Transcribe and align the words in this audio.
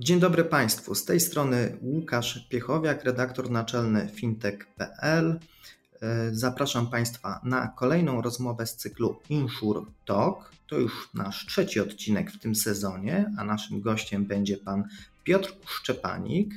Dzień 0.00 0.20
dobry 0.20 0.44
Państwu. 0.44 0.94
Z 0.94 1.04
tej 1.04 1.20
strony 1.20 1.76
Łukasz 1.82 2.46
Piechowiak, 2.48 3.04
redaktor 3.04 3.50
naczelny 3.50 4.08
fintech.pl. 4.08 5.38
Zapraszam 6.32 6.90
Państwa 6.90 7.40
na 7.44 7.68
kolejną 7.68 8.22
rozmowę 8.22 8.66
z 8.66 8.76
cyklu 8.76 9.20
Insure 9.28 9.80
Talk. 10.06 10.52
To 10.66 10.78
już 10.78 11.10
nasz 11.14 11.46
trzeci 11.46 11.80
odcinek 11.80 12.32
w 12.32 12.38
tym 12.38 12.54
sezonie, 12.54 13.32
a 13.38 13.44
naszym 13.44 13.80
gościem 13.80 14.24
będzie 14.24 14.56
pan 14.56 14.84
Piotr 15.24 15.52
Szczepanik, 15.66 16.54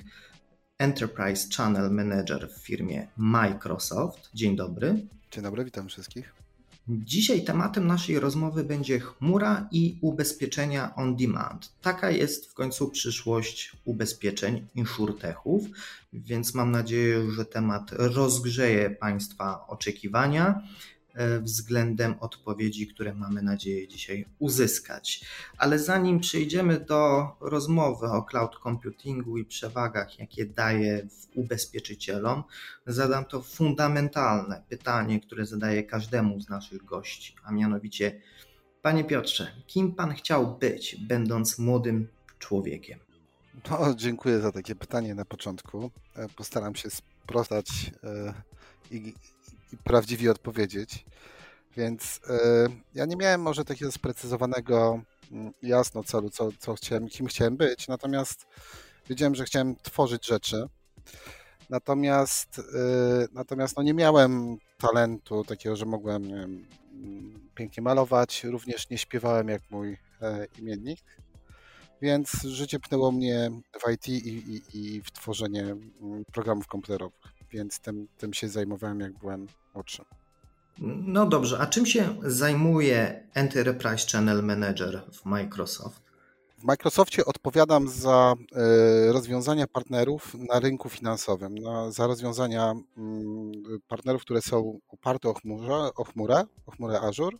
Enterprise 0.77 1.47
Channel 1.57 1.91
Manager 1.91 2.49
w 2.49 2.57
firmie 2.57 3.07
Microsoft. 3.17 4.29
Dzień 4.33 4.55
dobry. 4.55 5.07
Dzień 5.31 5.43
dobry, 5.43 5.65
witam 5.65 5.87
wszystkich. 5.87 6.40
Dzisiaj 6.99 7.43
tematem 7.43 7.87
naszej 7.87 8.19
rozmowy 8.19 8.63
będzie 8.63 8.99
chmura 8.99 9.67
i 9.71 9.99
ubezpieczenia 10.01 10.95
on 10.95 11.15
demand. 11.15 11.73
Taka 11.81 12.11
jest 12.11 12.51
w 12.51 12.53
końcu 12.53 12.89
przyszłość 12.89 13.77
ubezpieczeń 13.85 14.67
insurtechów, 14.75 15.63
więc 16.13 16.53
mam 16.53 16.71
nadzieję, 16.71 17.31
że 17.31 17.45
temat 17.45 17.91
rozgrzeje 17.91 18.89
Państwa 18.89 19.67
oczekiwania 19.67 20.61
względem 21.41 22.15
odpowiedzi, 22.19 22.87
które 22.87 23.13
mamy 23.13 23.41
nadzieję 23.41 23.87
dzisiaj 23.87 24.25
uzyskać. 24.39 25.25
Ale 25.57 25.79
zanim 25.79 26.19
przejdziemy 26.19 26.79
do 26.79 27.27
rozmowy 27.39 28.05
o 28.05 28.23
cloud 28.23 28.55
computingu 28.63 29.37
i 29.37 29.45
przewagach, 29.45 30.19
jakie 30.19 30.45
daje 30.45 31.07
ubezpieczycielom, 31.35 32.43
zadam 32.87 33.25
to 33.25 33.41
fundamentalne 33.41 34.63
pytanie, 34.69 35.19
które 35.19 35.45
zadaję 35.45 35.83
każdemu 35.83 36.41
z 36.41 36.49
naszych 36.49 36.85
gości, 36.85 37.35
a 37.43 37.51
mianowicie, 37.51 38.21
Panie 38.81 39.03
Piotrze, 39.03 39.51
kim 39.67 39.95
Pan 39.95 40.13
chciał 40.13 40.57
być, 40.57 40.95
będąc 40.95 41.59
młodym 41.59 42.07
człowiekiem? 42.39 42.99
No, 43.69 43.93
dziękuję 43.95 44.39
za 44.39 44.51
takie 44.51 44.75
pytanie 44.75 45.15
na 45.15 45.25
początku. 45.25 45.91
E, 46.15 46.29
postaram 46.29 46.75
się 46.75 46.89
sprostać 46.89 47.91
e, 48.03 48.33
i, 48.91 49.13
i 49.73 49.77
prawdziwie 49.77 50.31
odpowiedzieć. 50.31 51.05
Więc 51.77 52.17
y, 52.17 52.21
ja 52.95 53.05
nie 53.05 53.15
miałem 53.15 53.41
może 53.41 53.65
takiego 53.65 53.91
sprecyzowanego 53.91 55.01
mm, 55.31 55.53
jasno 55.61 56.03
celu, 56.03 56.29
co, 56.29 56.49
co 56.59 56.73
chciałem, 56.73 57.07
kim 57.07 57.27
chciałem 57.27 57.57
być, 57.57 57.87
natomiast 57.87 58.47
wiedziałem, 59.09 59.35
że 59.35 59.45
chciałem 59.45 59.75
tworzyć 59.75 60.27
rzeczy. 60.27 60.65
Natomiast, 61.69 62.59
y, 62.59 62.63
natomiast 63.31 63.77
no 63.77 63.83
nie 63.83 63.93
miałem 63.93 64.57
talentu 64.77 65.43
takiego, 65.43 65.75
że 65.75 65.85
mogłem 65.85 66.23
wiem, 66.23 66.67
pięknie 67.55 67.83
malować, 67.83 68.43
również 68.43 68.89
nie 68.89 68.97
śpiewałem 68.97 69.47
jak 69.47 69.61
mój 69.69 69.97
e, 70.21 70.47
imiennik, 70.59 70.99
więc 72.01 72.31
życie 72.31 72.79
pchnęło 72.79 73.11
mnie 73.11 73.51
w 73.85 73.91
IT 73.91 74.07
i, 74.07 74.27
i, 74.27 74.61
i 74.73 75.01
w 75.01 75.11
tworzenie 75.11 75.61
mm, 75.61 76.25
programów 76.33 76.67
komputerowych, 76.67 77.30
więc 77.51 77.79
tym, 77.79 78.07
tym 78.17 78.33
się 78.33 78.49
zajmowałem 78.49 78.99
jak 78.99 79.13
byłem 79.13 79.47
młodszy. 79.73 80.05
No 80.81 81.25
dobrze, 81.25 81.59
a 81.59 81.67
czym 81.67 81.85
się 81.85 82.15
zajmuje 82.23 83.27
Enterprise 83.33 84.07
Channel 84.11 84.43
Manager 84.43 85.01
w 85.13 85.25
Microsoft? 85.25 86.01
W 86.57 86.63
Microsoftie 86.63 87.25
odpowiadam 87.25 87.87
za 87.87 88.33
e, 88.55 89.11
rozwiązania 89.11 89.67
partnerów 89.67 90.33
na 90.33 90.59
rynku 90.59 90.89
finansowym, 90.89 91.55
za 91.89 92.07
rozwiązania 92.07 92.73
mm, 92.97 93.51
partnerów, 93.87 94.21
które 94.21 94.41
są 94.41 94.79
oparte 94.89 95.29
o 95.29 95.33
chmurę, 95.33 95.89
o 95.95 96.03
chmurę, 96.03 96.43
o 96.65 96.71
chmurę 96.71 97.01
Azure 97.01 97.37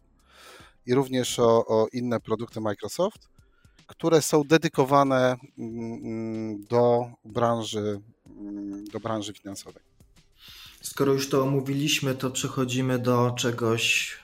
i 0.86 0.94
również 0.94 1.40
o, 1.40 1.66
o 1.66 1.88
inne 1.94 2.20
produkty 2.20 2.62
Microsoft, 2.62 3.30
które 3.88 4.22
są 4.22 4.44
dedykowane 4.44 5.36
mm, 5.58 6.64
do 6.64 7.12
branży, 7.26 8.02
mm, 8.38 8.86
do 8.86 9.00
branży 9.00 9.34
finansowej. 9.34 9.91
Skoro 10.82 11.14
już 11.14 11.30
to 11.30 11.44
omówiliśmy, 11.44 12.16
to 12.16 12.32
przechodzimy 12.32 13.00
do 13.00 13.32
czegoś 13.32 14.16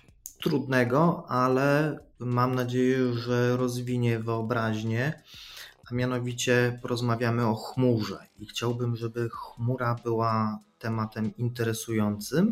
trudnego, 0.42 1.26
ale 1.30 2.00
mam 2.20 2.56
nadzieję, 2.56 3.14
że 3.14 3.58
rozwinie 3.58 4.20
wyobraźnię. 4.20 5.22
A 5.92 5.96
mianowicie 5.96 6.80
porozmawiamy 6.82 7.48
o 7.48 7.56
chmurze 7.56 8.28
i 8.40 8.46
chciałbym, 8.46 8.96
żeby 8.96 9.30
chmura 9.30 9.96
była 10.04 10.60
tematem 10.80 11.36
interesującym 11.38 12.52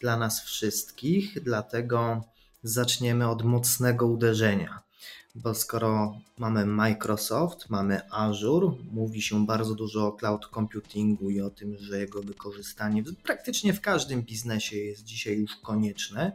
dla 0.00 0.16
nas 0.16 0.44
wszystkich, 0.44 1.42
dlatego 1.42 2.24
zaczniemy 2.62 3.28
od 3.28 3.42
mocnego 3.42 4.06
uderzenia 4.06 4.89
bo 5.34 5.54
skoro 5.54 6.20
mamy 6.38 6.66
Microsoft, 6.66 7.70
mamy 7.70 8.10
Azure, 8.10 8.72
mówi 8.92 9.22
się 9.22 9.46
bardzo 9.46 9.74
dużo 9.74 10.06
o 10.06 10.12
cloud 10.12 10.46
computingu 10.54 11.30
i 11.30 11.40
o 11.40 11.50
tym, 11.50 11.76
że 11.78 11.98
jego 11.98 12.22
wykorzystanie 12.22 13.02
praktycznie 13.22 13.72
w 13.72 13.80
każdym 13.80 14.22
biznesie 14.22 14.76
jest 14.76 15.04
dzisiaj 15.04 15.38
już 15.38 15.56
konieczne, 15.56 16.32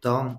to 0.00 0.38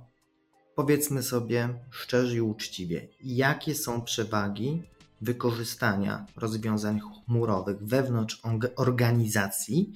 powiedzmy 0.76 1.24
sobie 1.24 1.70
szczerze 1.90 2.36
i 2.36 2.42
uczciwie, 2.42 3.08
jakie 3.24 3.76
są 3.76 4.02
przewagi 4.02 4.84
wykorzystania 5.22 6.26
rozwiązań 6.36 7.00
chmurowych 7.00 7.78
wewnątrz 7.84 8.42
organizacji 8.76 9.94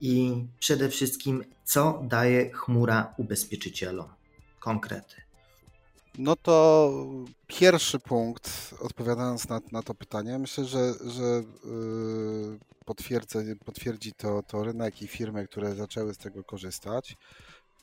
i 0.00 0.44
przede 0.58 0.88
wszystkim, 0.88 1.44
co 1.64 2.02
daje 2.04 2.50
chmura 2.50 3.14
ubezpieczycielom. 3.18 4.08
Konkrety. 4.60 5.26
No 6.18 6.36
to 6.36 6.90
pierwszy 7.46 7.98
punkt, 7.98 8.74
odpowiadając 8.80 9.48
na, 9.48 9.60
na 9.72 9.82
to 9.82 9.94
pytanie, 9.94 10.38
myślę, 10.38 10.64
że, 10.64 10.92
że 11.04 11.42
yy, 11.64 12.58
potwierdzi, 13.64 14.12
to, 14.16 14.42
to 14.42 14.64
rynek 14.64 15.02
i 15.02 15.08
firmy, 15.08 15.46
które 15.46 15.74
zaczęły 15.74 16.14
z 16.14 16.18
tego 16.18 16.44
korzystać. 16.44 17.16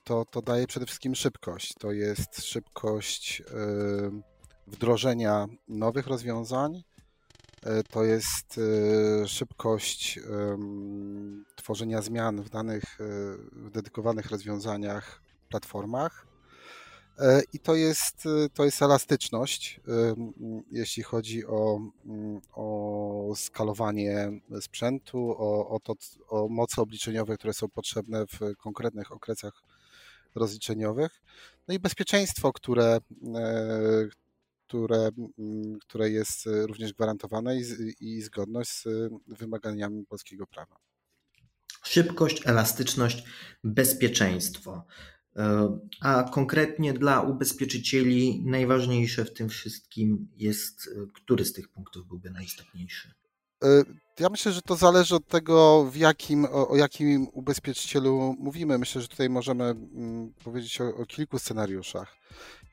To, 0.03 0.25
to 0.25 0.41
daje 0.41 0.67
przede 0.67 0.85
wszystkim 0.85 1.15
szybkość. 1.15 1.73
To 1.79 1.91
jest 1.91 2.45
szybkość 2.45 3.39
yy, 3.39 4.21
wdrożenia 4.67 5.47
nowych 5.67 6.07
rozwiązań, 6.07 6.83
yy, 7.65 7.83
to 7.83 8.03
jest 8.03 8.59
szybkość 9.27 10.19
tworzenia 11.55 12.01
zmian 12.01 12.41
w 12.41 12.49
danych, 12.49 12.97
w 13.51 13.69
dedykowanych 13.71 14.31
rozwiązaniach, 14.31 15.21
platformach 15.49 16.32
I 17.53 17.59
to 17.59 17.75
jest, 17.75 18.25
e, 18.25 18.49
to 18.49 18.65
jest 18.65 18.81
elastyczność, 18.81 19.79
e, 19.87 20.15
jeśli 20.71 21.03
chodzi 21.03 21.45
o, 21.45 21.79
o 22.53 23.33
skalowanie 23.35 24.31
sprzętu, 24.61 25.35
o, 25.37 25.69
o, 25.69 25.79
to, 25.79 25.93
o 26.27 26.47
moce 26.49 26.81
obliczeniowe, 26.81 27.37
które 27.37 27.53
są 27.53 27.69
potrzebne 27.69 28.25
w 28.27 28.57
konkretnych 28.57 29.11
okresach 29.11 29.53
rozliczeniowych. 30.35 31.21
No 31.67 31.73
i 31.73 31.79
bezpieczeństwo, 31.79 32.53
które, 32.53 32.97
które, 34.67 35.09
które 35.81 36.09
jest 36.09 36.45
również 36.45 36.93
gwarantowane 36.93 37.57
i, 37.57 37.63
i 37.99 38.21
zgodność 38.21 38.71
z 38.71 38.87
wymaganiami 39.27 40.05
polskiego 40.05 40.47
prawa. 40.47 40.75
Szybkość, 41.83 42.47
elastyczność, 42.47 43.23
bezpieczeństwo. 43.63 44.85
E, 45.37 45.77
a 46.01 46.23
konkretnie 46.23 46.93
dla 46.93 47.21
ubezpieczycieli 47.21 48.43
najważniejsze 48.45 49.25
w 49.25 49.33
tym 49.33 49.49
wszystkim 49.49 50.27
jest, 50.37 50.87
e, 50.87 51.05
który 51.13 51.45
z 51.45 51.53
tych 51.53 51.69
punktów 51.69 52.07
byłby 52.07 52.29
najistotniejszy? 52.29 53.13
E, 53.63 53.67
ja 54.19 54.29
myślę, 54.29 54.51
że 54.51 54.61
to 54.61 54.75
zależy 54.75 55.15
od 55.15 55.27
tego, 55.27 55.85
w 55.91 55.95
jakim, 55.95 56.45
o, 56.45 56.69
o 56.69 56.75
jakim 56.75 57.27
ubezpieczycielu 57.33 58.35
mówimy. 58.39 58.77
Myślę, 58.77 59.01
że 59.01 59.07
tutaj 59.07 59.29
możemy 59.29 59.63
mm, 59.63 60.33
powiedzieć 60.43 60.81
o, 60.81 60.95
o 60.95 61.05
kilku 61.05 61.39
scenariuszach. 61.39 62.15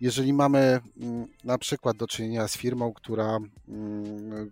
Jeżeli 0.00 0.32
mamy 0.32 0.80
mm, 1.00 1.26
na 1.44 1.58
przykład 1.58 1.96
do 1.96 2.06
czynienia 2.06 2.48
z 2.48 2.56
firmą, 2.56 2.92
która 2.92 3.38
mm, 3.68 4.50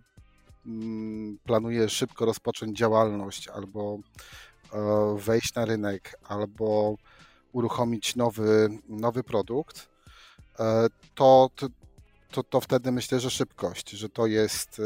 planuje 1.43 1.89
szybko 1.89 2.25
rozpocząć 2.25 2.77
działalność 2.77 3.47
albo 3.47 3.99
wejść 5.17 5.55
na 5.55 5.65
rynek, 5.65 6.19
albo 6.23 6.95
uruchomić 7.51 8.15
nowy, 8.15 8.69
nowy 8.89 9.23
produkt, 9.23 9.89
e, 10.59 10.87
to, 11.15 11.49
to, 12.31 12.43
to 12.43 12.61
wtedy 12.61 12.91
myślę, 12.91 13.19
że 13.19 13.29
szybkość, 13.29 13.89
że 13.89 14.09
to 14.09 14.27
jest 14.27 14.81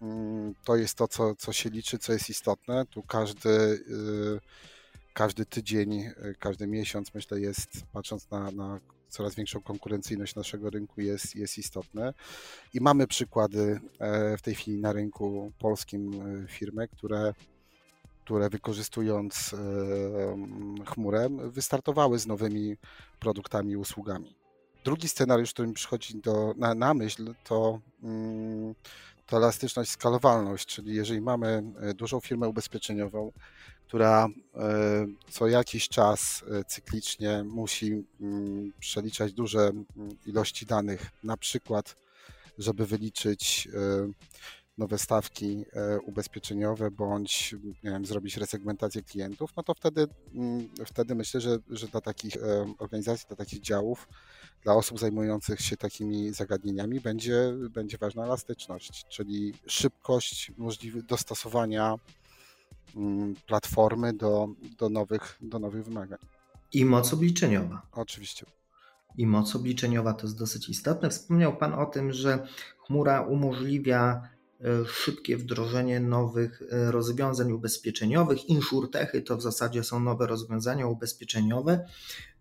mm, 0.00 0.54
to, 0.64 0.76
jest 0.76 0.94
to 0.94 1.08
co, 1.08 1.34
co 1.34 1.52
się 1.52 1.70
liczy, 1.70 1.98
co 1.98 2.12
jest 2.12 2.30
istotne. 2.30 2.86
Tu 2.86 3.02
każdy, 3.02 3.84
każdy 5.14 5.46
tydzień, 5.46 6.10
każdy 6.38 6.66
miesiąc, 6.66 7.14
myślę, 7.14 7.40
jest, 7.40 7.68
patrząc 7.92 8.30
na, 8.30 8.50
na 8.50 8.80
coraz 9.08 9.34
większą 9.34 9.60
konkurencyjność 9.60 10.34
naszego 10.34 10.70
rynku 10.70 11.00
jest, 11.00 11.36
jest 11.36 11.58
istotne. 11.58 12.14
I 12.74 12.80
mamy 12.80 13.06
przykłady 13.06 13.80
w 14.38 14.42
tej 14.42 14.54
chwili 14.54 14.78
na 14.78 14.92
rynku 14.92 15.52
polskim 15.58 16.22
firmy, 16.48 16.88
które 16.88 17.34
które 18.26 18.50
wykorzystując 18.50 19.54
chmurę 20.86 21.28
wystartowały 21.30 22.18
z 22.18 22.26
nowymi 22.26 22.76
produktami 23.20 23.72
i 23.72 23.76
usługami. 23.76 24.34
Drugi 24.84 25.08
scenariusz, 25.08 25.52
który 25.52 25.68
mi 25.68 25.74
przychodzi 25.74 26.18
do, 26.18 26.54
na, 26.56 26.74
na 26.74 26.94
myśl, 26.94 27.34
to, 27.44 27.80
mm, 28.02 28.74
to 29.26 29.36
elastyczność, 29.36 29.90
skalowalność, 29.90 30.66
czyli 30.66 30.94
jeżeli 30.94 31.20
mamy 31.20 31.62
e, 31.80 31.94
dużą 31.94 32.20
firmę 32.20 32.48
ubezpieczeniową, 32.48 33.32
która 33.86 34.28
e, 34.54 35.06
co 35.30 35.48
jakiś 35.48 35.88
czas 35.88 36.44
e, 36.50 36.64
cyklicznie 36.64 37.44
musi 37.44 38.04
mm, 38.20 38.72
przeliczać 38.80 39.32
duże 39.32 39.60
mm, 39.60 39.86
ilości 40.26 40.66
danych, 40.66 41.10
na 41.24 41.36
przykład, 41.36 41.96
żeby 42.58 42.86
wyliczyć 42.86 43.68
nowe 44.78 44.98
stawki 44.98 45.64
e, 45.72 45.98
ubezpieczeniowe 46.00 46.90
bądź 46.90 47.54
nie 47.84 47.90
wiem, 47.90 48.06
zrobić 48.06 48.36
resegmentację 48.36 49.02
klientów, 49.02 49.50
no 49.56 49.62
to 49.62 49.74
wtedy, 49.74 50.06
mm, 50.34 50.68
wtedy 50.86 51.14
myślę, 51.14 51.40
że, 51.40 51.58
że 51.70 51.86
dla 51.86 52.00
takich 52.00 52.36
e, 52.36 52.74
organizacji, 52.78 53.26
dla 53.28 53.36
takich 53.36 53.60
działów, 53.60 54.08
dla 54.62 54.74
osób 54.74 54.98
zajmujących 54.98 55.60
się 55.60 55.76
takimi 55.76 56.32
zagadnieniami 56.32 57.00
będzie, 57.00 57.52
będzie 57.70 57.98
ważna 57.98 58.24
elastyczność, 58.24 59.04
czyli 59.08 59.54
szybkość 59.66 60.52
możliwe 60.56 61.02
dostosowania 61.02 61.94
mm, 62.96 63.34
platformy 63.46 64.12
do, 64.12 64.48
do, 64.78 64.88
nowych, 64.88 65.38
do 65.40 65.58
nowych 65.58 65.84
wymagań. 65.84 66.18
I 66.72 66.84
moc 66.84 67.12
obliczeniowa. 67.12 67.82
Oczywiście. 67.92 68.46
I 69.16 69.26
moc 69.26 69.56
obliczeniowa 69.56 70.14
to 70.14 70.26
jest 70.26 70.38
dosyć 70.38 70.68
istotne. 70.68 71.10
Wspomniał 71.10 71.56
Pan 71.56 71.74
o 71.74 71.86
tym, 71.86 72.12
że 72.12 72.46
chmura 72.78 73.22
umożliwia 73.22 74.28
szybkie 74.88 75.36
wdrożenie 75.36 76.00
nowych 76.00 76.62
e, 76.70 76.92
rozwiązań 76.92 77.52
ubezpieczeniowych. 77.52 78.48
Insurtechy 78.48 79.22
to 79.22 79.36
w 79.36 79.42
zasadzie 79.42 79.84
są 79.84 80.00
nowe 80.00 80.26
rozwiązania 80.26 80.86
ubezpieczeniowe. 80.86 81.86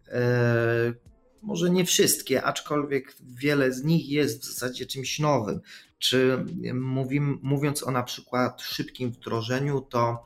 E, 0.08 0.94
może 1.42 1.70
nie 1.70 1.86
wszystkie, 1.86 2.44
aczkolwiek 2.44 3.16
wiele 3.22 3.72
z 3.72 3.84
nich 3.84 4.10
jest 4.10 4.42
w 4.42 4.46
zasadzie 4.46 4.86
czymś 4.86 5.20
nowym. 5.20 5.62
Czy 6.00 6.46
mówim, 6.74 7.40
mówiąc 7.44 7.84
o 7.84 7.92
na 7.92 8.04
przykład 8.04 8.62
szybkim 8.62 9.12
wdrożeniu, 9.12 9.82
to 9.82 10.24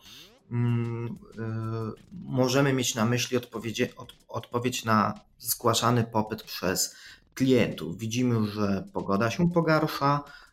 mm, 0.51 1.17
możemy 2.11 2.73
mieć 2.73 2.95
na 2.95 3.05
myśli 3.05 3.37
odpowiedź, 3.37 3.81
odpowiedź 4.27 4.85
na 4.85 5.13
zgłaszany 5.37 6.03
popyt 6.03 6.43
przez 6.43 6.95
klientów. 7.33 7.97
Widzimy, 7.97 8.51
że 8.51 8.83
pogoda 8.93 9.31
się 9.31 9.51
pogarsza, 9.51 10.23
E, 10.23 10.48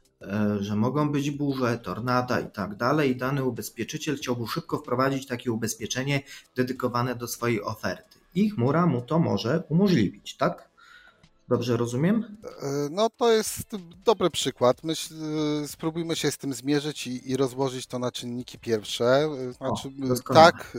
że 0.61 0.77
mogą 0.77 1.13
być 1.13 1.31
burze, 1.31 1.79
tornada 1.79 2.41
i 2.41 2.51
tak 2.51 2.75
dalej. 2.75 3.11
I 3.11 3.17
dany 3.17 3.45
ubezpieczyciel 3.45 4.17
chciałby 4.17 4.47
szybko 4.47 4.79
wprowadzić 4.79 5.27
takie 5.27 5.53
ubezpieczenie 5.53 6.23
dedykowane 6.57 7.15
do 7.15 7.29
swojej 7.29 7.63
oferty. 7.63 8.19
I 8.35 8.51
chmura 8.51 8.87
mu 8.87 9.03
to 9.03 9.19
może 9.19 9.63
umożliwić, 9.69 10.37
tak? 10.37 10.76
Dobrze 11.49 11.77
rozumiem? 11.77 12.37
E, 12.63 12.89
no 12.91 13.11
to 13.11 13.33
jest 13.33 13.77
dobry 14.05 14.31
przykład. 14.31 14.85
Myśl, 14.85 15.15
e, 15.63 15.69
spróbujmy 15.69 16.17
się 16.17 16.31
z 16.31 16.39
tym 16.39 16.53
zmierzyć 16.55 17.07
i, 17.07 17.31
i 17.31 17.37
rozłożyć 17.37 17.87
to 17.87 17.99
na 17.99 18.13
czynniki 18.13 18.59
pierwsze. 18.59 19.29
Znaczy, 19.57 19.89
o, 20.29 20.35
tak, 20.35 20.77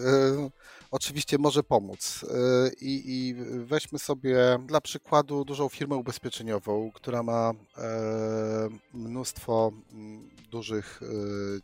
oczywiście 0.91 1.37
może 1.37 1.63
pomóc. 1.63 2.25
E, 2.29 2.69
I, 2.81 3.35
weźmy 3.65 3.99
sobie 3.99 4.59
dla 4.65 4.81
przykładu 4.81 5.45
dużą 5.45 5.69
firmę 5.69 5.95
ubezpieczeniową, 5.95 6.91
która 6.93 7.23
ma 7.23 7.51
e, 7.77 8.69
mnóstwo 8.93 9.71
mm, 9.93 10.29
dużych, 10.51 10.99
e, 11.03 11.05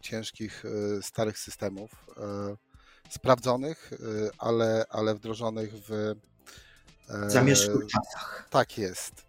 ciężkich, 0.01 0.63
starych 1.01 1.39
systemów, 1.39 2.05
sprawdzonych, 3.09 3.91
ale, 4.37 4.85
ale 4.89 5.15
wdrożonych 5.15 5.73
w 5.73 6.15
zamieszłych 7.27 7.87
czasach. 7.87 8.47
Tak 8.49 8.77
jest. 8.77 9.25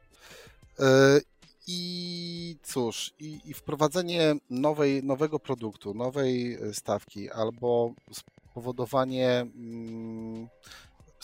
I 1.66 2.56
cóż, 2.62 3.12
i, 3.18 3.40
i, 3.44 3.54
wprowadzenie 3.54 4.34
nowej, 4.50 5.04
nowego 5.04 5.38
produktu, 5.38 5.94
nowej 5.94 6.58
stawki 6.72 7.30
albo 7.30 7.94
spowodowanie 8.12 9.40
mm, 9.40 10.48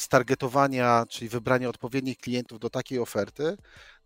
stargetowania, 0.00 1.05
czyli 1.08 1.29
wybranie 1.29 1.69
odpowiednich 1.69 2.19
klientów 2.19 2.61
do 2.61 2.70
takiej 2.70 2.99
oferty, 2.99 3.56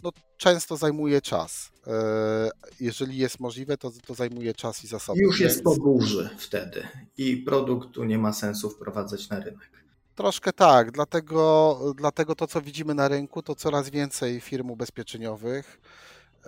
no, 0.02 0.10
często 0.36 0.76
zajmuje 0.76 1.20
czas. 1.20 1.70
E, 1.86 2.50
jeżeli 2.80 3.16
jest 3.16 3.40
możliwe, 3.40 3.76
to, 3.76 3.92
to 4.06 4.14
zajmuje 4.14 4.54
czas 4.54 4.84
i 4.84 4.86
zasoby. 4.86 5.20
Już 5.20 5.40
jest 5.40 5.64
po 5.64 5.76
burzy 5.76 6.30
wtedy 6.38 6.88
i 7.16 7.36
produktu 7.36 8.04
nie 8.04 8.18
ma 8.18 8.32
sensu 8.32 8.70
wprowadzać 8.70 9.28
na 9.28 9.40
rynek. 9.40 9.83
Troszkę 10.14 10.52
tak, 10.52 10.90
dlatego, 10.90 11.78
dlatego 11.96 12.34
to, 12.34 12.46
co 12.46 12.62
widzimy 12.62 12.94
na 12.94 13.08
rynku, 13.08 13.42
to 13.42 13.54
coraz 13.54 13.90
więcej 13.90 14.40
firm 14.40 14.70
ubezpieczeniowych 14.70 15.80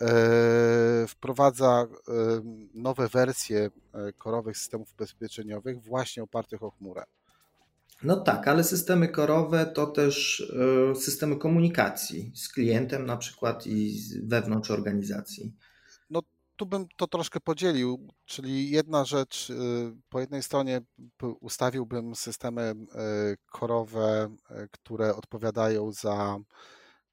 E, 0.00 1.06
wprowadza 1.08 1.86
e, 2.08 2.12
nowe 2.74 3.08
wersje 3.08 3.70
e, 3.94 4.12
korowych 4.12 4.58
systemów 4.58 4.92
ubezpieczeniowych 4.92 5.82
właśnie 5.82 6.22
opartych 6.22 6.62
o 6.62 6.70
chmurę. 6.70 7.04
No 8.02 8.16
tak, 8.16 8.48
ale 8.48 8.64
systemy 8.64 9.08
korowe 9.08 9.66
to 9.66 9.86
też 9.86 10.46
systemy 10.94 11.36
komunikacji 11.36 12.32
z 12.34 12.48
klientem 12.48 13.06
na 13.06 13.16
przykład 13.16 13.66
i 13.66 14.00
wewnątrz 14.22 14.70
organizacji. 14.70 15.52
Tu 16.56 16.66
bym 16.66 16.86
to 16.96 17.06
troszkę 17.06 17.40
podzielił, 17.40 18.08
czyli 18.24 18.70
jedna 18.70 19.04
rzecz, 19.04 19.52
po 20.08 20.20
jednej 20.20 20.42
stronie 20.42 20.80
ustawiłbym 21.40 22.14
systemy 22.14 22.74
korowe, 23.50 24.36
które 24.70 25.16
odpowiadają 25.16 25.92
za 25.92 26.38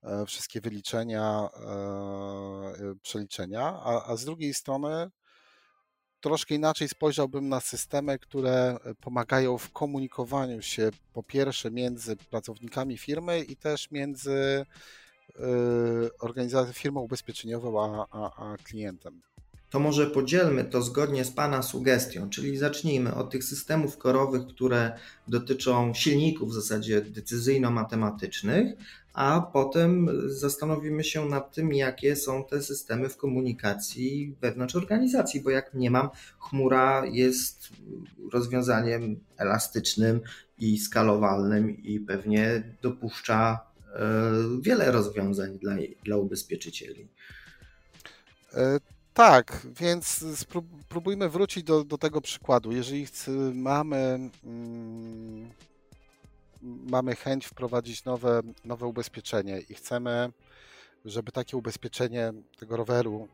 E, 0.04 0.26
wszystkie 0.26 0.62
wyliczenia, 0.62 1.50
e, 1.56 2.96
przeliczenia, 3.02 3.62
a, 3.62 4.12
a 4.12 4.16
z 4.16 4.26
drugiej 4.26 4.54
strony 4.54 5.10
troszkę 6.20 6.56
inaczej 6.56 6.90
spojrzałbym 6.90 7.50
na 7.50 7.60
systemy, 7.60 8.20
które 8.20 8.78
pomagają 9.02 9.58
w 9.58 9.72
komunikowaniu 9.72 10.62
się 10.62 10.90
po 11.14 11.24
pierwsze 11.24 11.72
między 11.72 12.16
pracownikami 12.16 12.98
firmy 12.98 13.40
i 13.40 13.56
też 13.56 13.92
między 13.92 14.66
organizacją, 16.20 16.74
firmą 16.74 17.02
ubezpieczeniową 17.02 17.82
a, 17.82 18.06
a, 18.12 18.52
a 18.54 18.58
klientem 18.58 19.22
to 19.74 19.80
może 19.80 20.08
podzielmy 20.08 20.66
to 20.66 20.82
zgodnie 20.82 21.26
z 21.26 21.32
Pana 21.32 21.62
sugestią, 21.62 22.30
czyli 22.30 22.58
zacznijmy 22.58 23.16
od 23.16 23.30
tych 23.30 23.44
systemów 23.44 23.98
korowych, 23.98 24.48
które 24.48 24.92
dotyczą 25.28 25.94
silników 25.94 26.50
w 26.50 26.54
zasadzie 26.54 27.02
decyzyjno-matematycznych, 27.02 28.74
a 29.14 29.50
potem 29.54 30.10
zastanowimy 30.26 31.04
się 31.04 31.26
nad 31.26 31.56
tym, 31.56 31.74
jakie 31.74 32.16
są 32.16 32.44
te 32.46 32.62
systemy 32.62 33.10
w 33.10 33.18
komunikacji 33.18 34.36
wewnątrz 34.42 34.76
organizacji, 34.76 35.42
bo 35.42 35.50
jak 35.50 35.74
nie 35.74 35.92
mam, 35.92 36.10
chmura 36.40 37.06
jest 37.06 37.70
rozwiązaniem 38.32 39.20
elastycznym 39.38 40.22
i 40.58 40.80
skalowalnym 40.80 41.84
i 41.84 42.00
pewnie 42.00 42.64
dopuszcza 42.82 43.60
e, 43.96 44.02
wiele 44.62 44.92
rozwiązań 44.92 45.60
dla, 45.60 45.76
dla 46.06 46.18
ubezpieczycieli. 46.18 47.08
Tak, 49.14 49.68
więc 49.80 50.26
spróbujmy 50.82 51.30
wrócić 51.30 51.64
do, 51.64 51.84
do 51.84 51.98
tego 51.98 52.22
przykładu. 52.22 52.72
Jeżeli 52.72 53.08
mamy, 53.54 54.30
mm, 54.44 55.50
mamy 56.62 57.16
chęć 57.16 57.46
wprowadzić 57.46 58.06
nowe, 58.06 58.42
nowe 58.66 58.86
ubezpieczenie 58.86 59.60
i 59.60 59.74
chcemy, 59.74 60.32
żeby 61.06 61.32
takie 61.32 61.58
ubezpieczenie 61.58 62.34
tego 62.60 62.78
roweru 62.78 63.28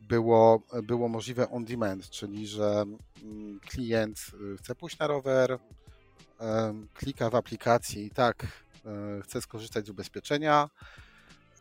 było, 0.00 0.62
było 0.82 1.08
możliwe 1.08 1.50
on 1.50 1.64
demand, 1.64 2.10
czyli 2.10 2.46
że 2.46 2.84
mm, 3.22 3.60
klient 3.60 4.20
chce 4.58 4.74
pójść 4.74 4.98
na 4.98 5.06
rower, 5.06 5.58
klika 6.94 7.30
w 7.30 7.34
aplikacji 7.34 8.06
i 8.06 8.10
tak 8.10 8.46
e, 8.86 9.22
chce 9.22 9.40
skorzystać 9.40 9.86
z 9.86 9.90
ubezpieczenia, 9.90 10.70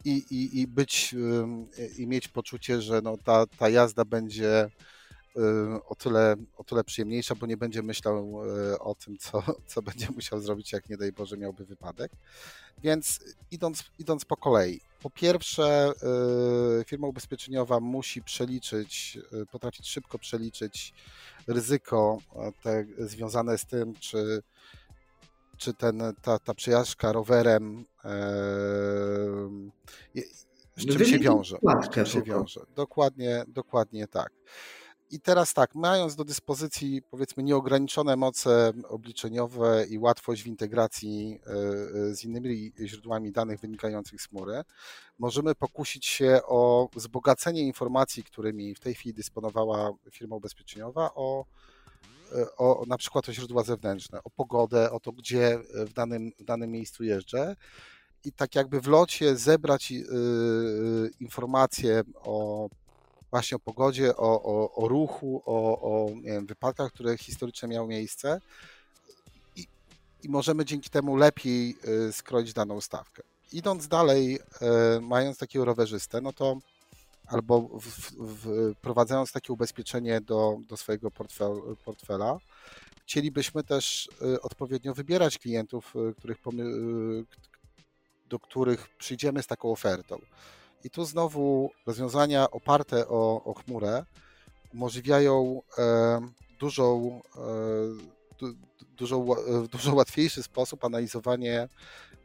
i, 0.06 0.12
i, 0.12 0.60
i 0.60 0.68
być 0.68 1.16
i 1.98 2.08
mieć 2.08 2.28
poczucie, 2.28 2.82
że 2.82 3.02
no 3.02 3.18
ta, 3.18 3.46
ta 3.46 3.70
jazda 3.70 4.06
będzie 4.06 4.70
o 5.88 5.96
tyle, 5.96 6.36
o 6.58 6.64
tyle 6.64 6.84
przyjemniejsza, 6.84 7.36
bo 7.36 7.46
nie 7.46 7.58
będzie 7.58 7.84
myślał 7.84 8.42
o 8.80 8.96
tym, 8.96 9.18
co, 9.18 9.44
co 9.68 9.82
będzie 9.82 10.08
musiał 10.16 10.40
zrobić, 10.40 10.72
jak 10.72 10.90
nie 10.90 10.98
daj 10.98 11.12
Boże 11.12 11.38
miałby 11.38 11.66
wypadek. 11.66 12.12
Więc 12.84 13.20
idąc, 13.52 13.84
idąc 14.00 14.26
po 14.26 14.38
kolei. 14.38 14.82
Po 15.02 15.10
pierwsze, 15.10 15.92
firma 16.86 17.08
ubezpieczeniowa 17.08 17.80
musi 17.80 18.22
przeliczyć, 18.22 19.18
potrafić 19.52 19.90
szybko 19.90 20.20
przeliczyć 20.20 20.94
ryzyko 21.48 22.18
te, 22.64 22.86
związane 22.98 23.58
z 23.58 23.66
tym, 23.66 23.94
czy 23.96 24.44
czy 25.60 25.74
ten, 25.74 26.04
ta, 26.22 26.40
ta 26.40 26.54
przejażdżka 26.54 27.12
rowerem 27.12 27.86
e, 28.06 28.10
z 30.78 30.86
czym 30.86 31.06
się 31.06 31.20
wiąże. 31.20 31.58
Z 31.86 31.90
czym 31.90 32.06
się 32.06 32.22
wiąże. 32.22 32.62
Dokładnie, 32.76 33.44
dokładnie 33.48 34.08
tak. 34.08 34.32
I 35.12 35.20
teraz 35.20 35.54
tak, 35.54 35.76
mając 35.76 36.16
do 36.16 36.24
dyspozycji 36.24 37.02
powiedzmy 37.12 37.44
nieograniczone 37.44 38.16
moce 38.16 38.74
obliczeniowe 38.88 39.86
i 39.90 39.98
łatwość 39.98 40.44
w 40.44 40.48
integracji 40.48 41.40
e, 41.48 41.52
e, 41.52 42.16
z 42.16 42.24
innymi 42.24 42.74
źródłami 42.86 43.32
danych 43.32 43.60
wynikających 43.60 44.22
z 44.22 44.28
chmury, 44.28 44.62
możemy 45.20 45.56
pokusić 45.56 46.06
się 46.06 46.40
o 46.46 46.90
wzbogacenie 46.96 47.62
informacji, 47.62 48.24
którymi 48.24 48.76
w 48.76 48.80
tej 48.80 48.96
chwili 48.96 49.14
dysponowała 49.14 49.92
firma 50.12 50.36
ubezpieczeniowa 50.36 51.12
o 51.16 51.46
o, 52.58 52.84
na 52.88 52.98
przykład 52.98 53.30
o 53.30 53.34
źródła 53.34 53.64
zewnętrzne, 53.64 54.24
o 54.24 54.30
pogodę, 54.30 54.92
o 54.92 55.00
to, 55.00 55.12
gdzie 55.12 55.60
w 55.74 55.94
danym, 55.94 56.32
w 56.40 56.44
danym 56.44 56.72
miejscu 56.72 57.04
jeżdżę 57.04 57.56
i 58.26 58.32
tak 58.32 58.56
jakby 58.56 58.82
w 58.82 58.88
locie 58.88 59.36
zebrać 59.38 59.92
yy, 59.92 60.06
informacje 61.20 62.04
o 62.16 62.70
właśnie 63.32 63.56
o 63.56 63.60
pogodzie, 63.60 64.18
o, 64.18 64.44
o, 64.44 64.76
o 64.76 64.88
ruchu, 64.88 65.42
o, 65.46 65.82
o 65.82 66.10
wiem, 66.24 66.46
wypadkach, 66.46 66.92
które 66.92 67.18
historycznie 67.18 67.70
miały 67.70 67.88
miejsce 67.88 68.42
i, 69.56 69.68
i 70.24 70.30
możemy 70.30 70.66
dzięki 70.66 70.90
temu 70.90 71.16
lepiej 71.16 71.78
skroić 72.12 72.54
daną 72.54 72.82
stawkę. 72.82 73.24
Idąc 73.52 73.88
dalej, 73.88 74.40
mając 75.02 75.38
takiego 75.38 75.66
rowerzystę, 75.66 76.22
no 76.22 76.34
to 76.34 76.58
albo 77.30 77.70
wprowadzając 78.76 79.32
takie 79.32 79.54
ubezpieczenie 79.54 80.22
do, 80.22 80.58
do 80.68 80.78
swojego 80.78 81.12
portfel, 81.12 81.52
portfela, 81.86 82.38
chcielibyśmy 83.04 83.64
też 83.64 84.10
y, 84.22 84.42
odpowiednio 84.42 84.94
wybierać 84.94 85.38
klientów, 85.38 85.94
y, 85.96 86.16
których, 86.16 86.38
y, 86.38 87.26
do 88.30 88.40
których 88.40 88.88
przyjdziemy 88.98 89.44
z 89.44 89.48
taką 89.48 89.72
ofertą. 89.72 90.20
I 90.84 90.90
tu 90.90 91.06
znowu 91.06 91.72
rozwiązania 91.86 92.52
oparte 92.52 93.08
o, 93.08 93.44
o 93.44 93.54
chmurę 93.54 94.06
umożliwiają 94.74 95.62
e, 95.78 96.22
dużą, 96.60 97.22
e, 97.36 97.42
dużo, 98.98 99.20
w 99.64 99.68
dużo 99.68 99.96
łatwiejszy 99.96 100.44
sposób 100.44 100.86
analizowanie 100.86 101.70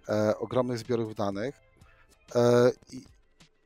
e, 0.08 0.38
ogromnych 0.38 0.78
zbiorów 0.78 1.14
danych. 1.14 1.60
E, 2.34 2.70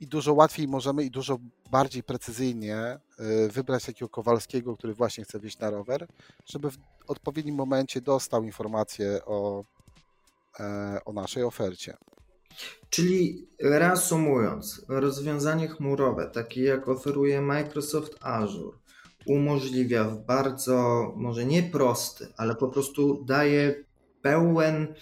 i 0.00 0.07
dużo 0.07 0.35
łatwiej 0.35 0.69
możemy 0.69 1.05
i 1.05 1.11
dużo 1.11 1.38
bardziej 1.71 2.02
precyzyjnie 2.02 2.99
y, 3.21 3.49
wybrać 3.49 3.85
takiego 3.85 4.09
Kowalskiego, 4.09 4.76
który 4.76 4.95
właśnie 4.95 5.25
chce 5.25 5.40
wjeść 5.40 5.59
na 5.59 5.71
rower, 5.71 6.07
żeby 6.47 6.71
w 6.71 6.78
odpowiednim 7.07 7.55
momencie 7.55 8.00
dostał 8.00 8.45
informację 8.45 9.21
o, 9.26 9.64
e, 10.61 10.99
o 11.05 11.12
naszej 11.12 11.43
ofercie. 11.43 11.97
Czyli 12.90 13.49
reasumując, 13.61 14.85
rozwiązanie 14.88 15.69
chmurowe, 15.69 16.31
takie 16.31 16.62
jak 16.62 16.88
oferuje 16.88 17.40
Microsoft 17.40 18.17
Azure, 18.21 18.78
umożliwia 19.26 20.05
w 20.05 20.25
bardzo, 20.25 21.12
może 21.17 21.45
nie 21.45 21.62
prosty, 21.62 22.28
ale 22.37 22.55
po 22.55 22.69
prostu 22.69 23.25
daje 23.25 23.85
pełen 24.23 24.95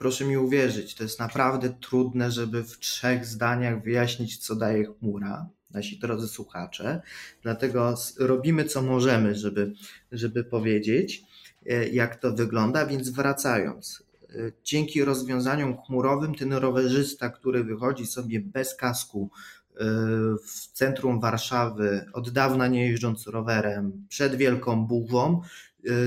proszę 0.00 0.24
mi 0.24 0.36
uwierzyć, 0.36 0.94
to 0.94 1.02
jest 1.02 1.18
naprawdę 1.18 1.74
trudne, 1.80 2.30
żeby 2.30 2.64
w 2.64 2.78
trzech 2.78 3.26
zdaniach 3.26 3.82
wyjaśnić, 3.82 4.38
co 4.38 4.56
daje 4.56 4.84
chmura, 4.84 5.48
nasi 5.70 5.98
drodzy 5.98 6.28
słuchacze. 6.28 7.02
Dlatego 7.42 7.94
robimy, 8.18 8.64
co 8.64 8.82
możemy, 8.82 9.34
żeby, 9.34 9.72
żeby 10.12 10.44
powiedzieć, 10.44 11.22
e, 11.66 11.88
jak 11.88 12.16
to 12.16 12.32
wygląda. 12.32 12.86
Więc 12.86 13.10
wracając, 13.10 14.02
e, 14.30 14.34
dzięki 14.64 15.04
rozwiązaniom 15.04 15.76
chmurowym, 15.82 16.34
ten 16.34 16.52
rowerzysta, 16.52 17.30
który 17.30 17.64
wychodzi 17.64 18.06
sobie 18.06 18.40
bez 18.40 18.74
kasku 18.74 19.30
e, 19.30 19.84
w 20.46 20.68
centrum 20.72 21.20
Warszawy, 21.20 22.06
od 22.12 22.30
dawna 22.30 22.66
nie 22.66 22.88
jeżdżąc 22.88 23.26
rowerem, 23.26 24.06
przed 24.08 24.34
wielką 24.34 24.86
burzą, 24.86 25.42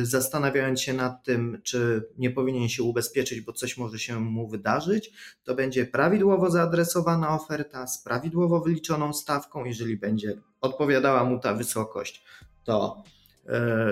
zastanawiając 0.04 0.82
się 0.82 0.94
nad 0.94 1.24
tym, 1.24 1.62
czy 1.64 2.08
nie 2.18 2.32
powinien 2.32 2.70
się 2.70 2.84
ubezpieczyć, 2.84 3.42
bo 3.42 3.54
coś 3.54 3.78
może 3.78 4.00
się 4.00 4.20
mu 4.20 4.48
wydarzyć, 4.48 5.12
to 5.44 5.56
będzie 5.56 5.86
prawidłowo 5.86 6.52
zaadresowana 6.52 7.36
oferta 7.36 7.88
z 7.88 8.04
prawidłowo 8.04 8.60
wyliczoną 8.62 9.14
stawką. 9.14 9.66
Jeżeli 9.66 9.98
będzie 9.98 10.38
odpowiadała 10.62 11.24
mu 11.24 11.40
ta 11.40 11.54
wysokość, 11.54 12.24
to 12.64 13.04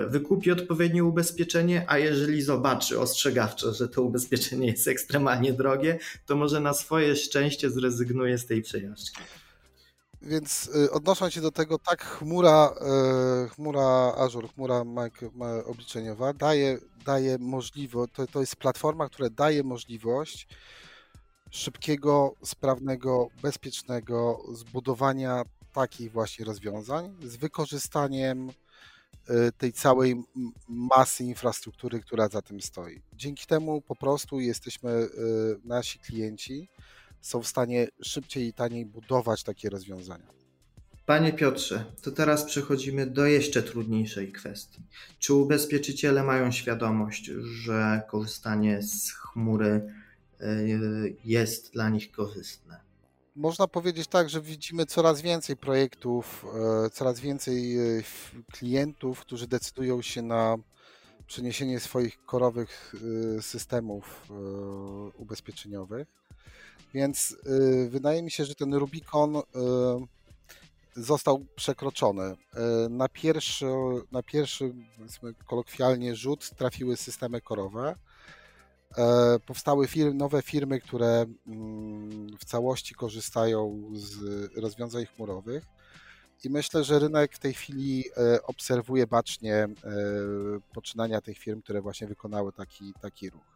y, 0.05 0.09
wykupi 0.09 0.51
odpowiednie 0.51 1.03
ubezpieczenie, 1.03 1.85
a 1.88 1.97
jeżeli 1.97 2.41
zobaczy 2.41 3.00
ostrzegawczo, 3.00 3.73
że 3.73 3.88
to 3.88 4.01
ubezpieczenie 4.01 4.67
jest 4.67 4.88
ekstremalnie 4.88 5.53
drogie, 5.53 6.00
to 6.25 6.35
może 6.35 6.59
na 6.59 6.73
swoje 6.73 7.15
szczęście 7.15 7.69
zrezygnuje 7.69 8.38
z 8.38 8.45
tej 8.45 8.61
przejażdżki. 8.61 9.21
Więc 10.21 10.69
y, 10.75 10.91
odnosząc 10.91 11.33
się 11.33 11.41
do 11.41 11.51
tego, 11.51 11.79
tak 11.79 12.03
chmura, 12.03 12.73
y, 13.45 13.49
chmura 13.49 14.13
Azure, 14.17 14.47
chmura 14.47 14.83
obliczeniowa 15.65 16.33
daje, 16.33 16.77
daje 17.05 17.37
możliwość, 17.37 18.13
to, 18.13 18.27
to 18.27 18.39
jest 18.39 18.55
platforma, 18.55 19.09
która 19.09 19.29
daje 19.29 19.63
możliwość 19.63 20.47
szybkiego, 21.51 22.35
sprawnego, 22.43 23.27
bezpiecznego 23.41 24.43
zbudowania 24.53 25.43
takich 25.73 26.11
właśnie 26.11 26.45
rozwiązań 26.45 27.15
z 27.23 27.35
wykorzystaniem 27.35 28.49
y, 28.49 28.53
tej 29.57 29.73
całej 29.73 30.23
masy 30.67 31.23
infrastruktury, 31.23 31.99
która 31.99 32.27
za 32.27 32.41
tym 32.41 32.61
stoi. 32.61 33.01
Dzięki 33.13 33.47
temu 33.47 33.81
po 33.81 33.95
prostu 33.95 34.39
jesteśmy, 34.39 35.07
nasi 35.63 35.99
klienci 35.99 36.69
są 37.21 37.41
w 37.41 37.47
stanie 37.47 37.87
szybciej 38.01 38.47
i 38.47 38.53
taniej 38.53 38.85
budować 38.85 39.43
takie 39.43 39.69
rozwiązania. 39.69 40.41
Panie 41.05 41.33
Piotrze, 41.33 41.85
to 42.01 42.11
teraz 42.11 42.43
przechodzimy 42.43 43.07
do 43.07 43.25
jeszcze 43.25 43.63
trudniejszej 43.63 44.31
kwestii. 44.31 44.81
Czy 45.19 45.33
ubezpieczyciele 45.33 46.23
mają 46.23 46.51
świadomość, 46.51 47.25
że 47.41 48.01
korzystanie 48.07 48.81
z 48.81 49.11
chmury 49.11 49.93
e, 50.39 50.55
jest 51.25 51.73
dla 51.73 51.89
nich 51.89 52.11
korzystne? 52.11 52.79
Można 53.35 53.67
powiedzieć 53.67 54.07
tak, 54.07 54.29
że 54.29 54.41
widzimy 54.41 54.85
coraz 54.85 55.21
więcej 55.21 55.57
projektów, 55.57 56.45
e, 56.85 56.89
coraz 56.89 57.19
więcej 57.19 57.77
e, 57.77 58.03
klientów, 58.51 59.19
którzy 59.19 59.47
decydują 59.47 60.01
się 60.01 60.21
na 60.21 60.57
przeniesienie 61.27 61.79
swoich 61.79 62.25
korowych 62.25 62.95
systemów 63.41 64.31
ubezpieczeniowych 65.17 66.07
więc 66.93 67.31
y, 67.31 67.89
wydaje 67.89 68.24
mi 68.24 68.31
się, 68.31 68.45
że 68.45 68.55
ten 68.55 68.74
Rubikon 68.74 69.36
y, 69.36 69.41
został 70.95 71.45
przekroczony. 71.55 72.24
Y, 72.24 72.89
na 72.89 73.10
pierwszy, 73.10 73.65
na 74.12 74.24
pierwszy 74.24 74.74
kolokwialnie 75.48 76.15
rzut 76.15 76.50
trafiły 76.50 76.98
systemy 76.98 77.41
korowe. 77.41 77.95
E, 78.98 79.39
powstały 79.39 79.88
firmy, 79.88 80.13
nowe 80.13 80.41
firmy, 80.41 80.79
które 80.79 81.25
mm, 81.48 82.38
w 82.38 82.45
całości 82.45 82.95
korzystają 82.95 83.91
z 83.93 84.17
rozwiązań 84.57 85.05
chmurowych. 85.05 85.65
I 86.43 86.50
myślę, 86.50 86.83
że 86.83 87.00
rynek 87.00 87.36
w 87.36 87.39
tej 87.39 87.53
chwili 87.53 88.03
e, 88.17 88.43
obserwuje 88.43 89.07
bacznie 89.07 89.55
e, 89.55 89.69
poczynania 90.74 91.21
tych 91.21 91.38
firm, 91.38 91.62
które 91.62 91.81
właśnie 91.81 92.07
wykonały 92.07 92.53
taki, 92.53 92.93
taki 93.01 93.29
ruch. 93.29 93.50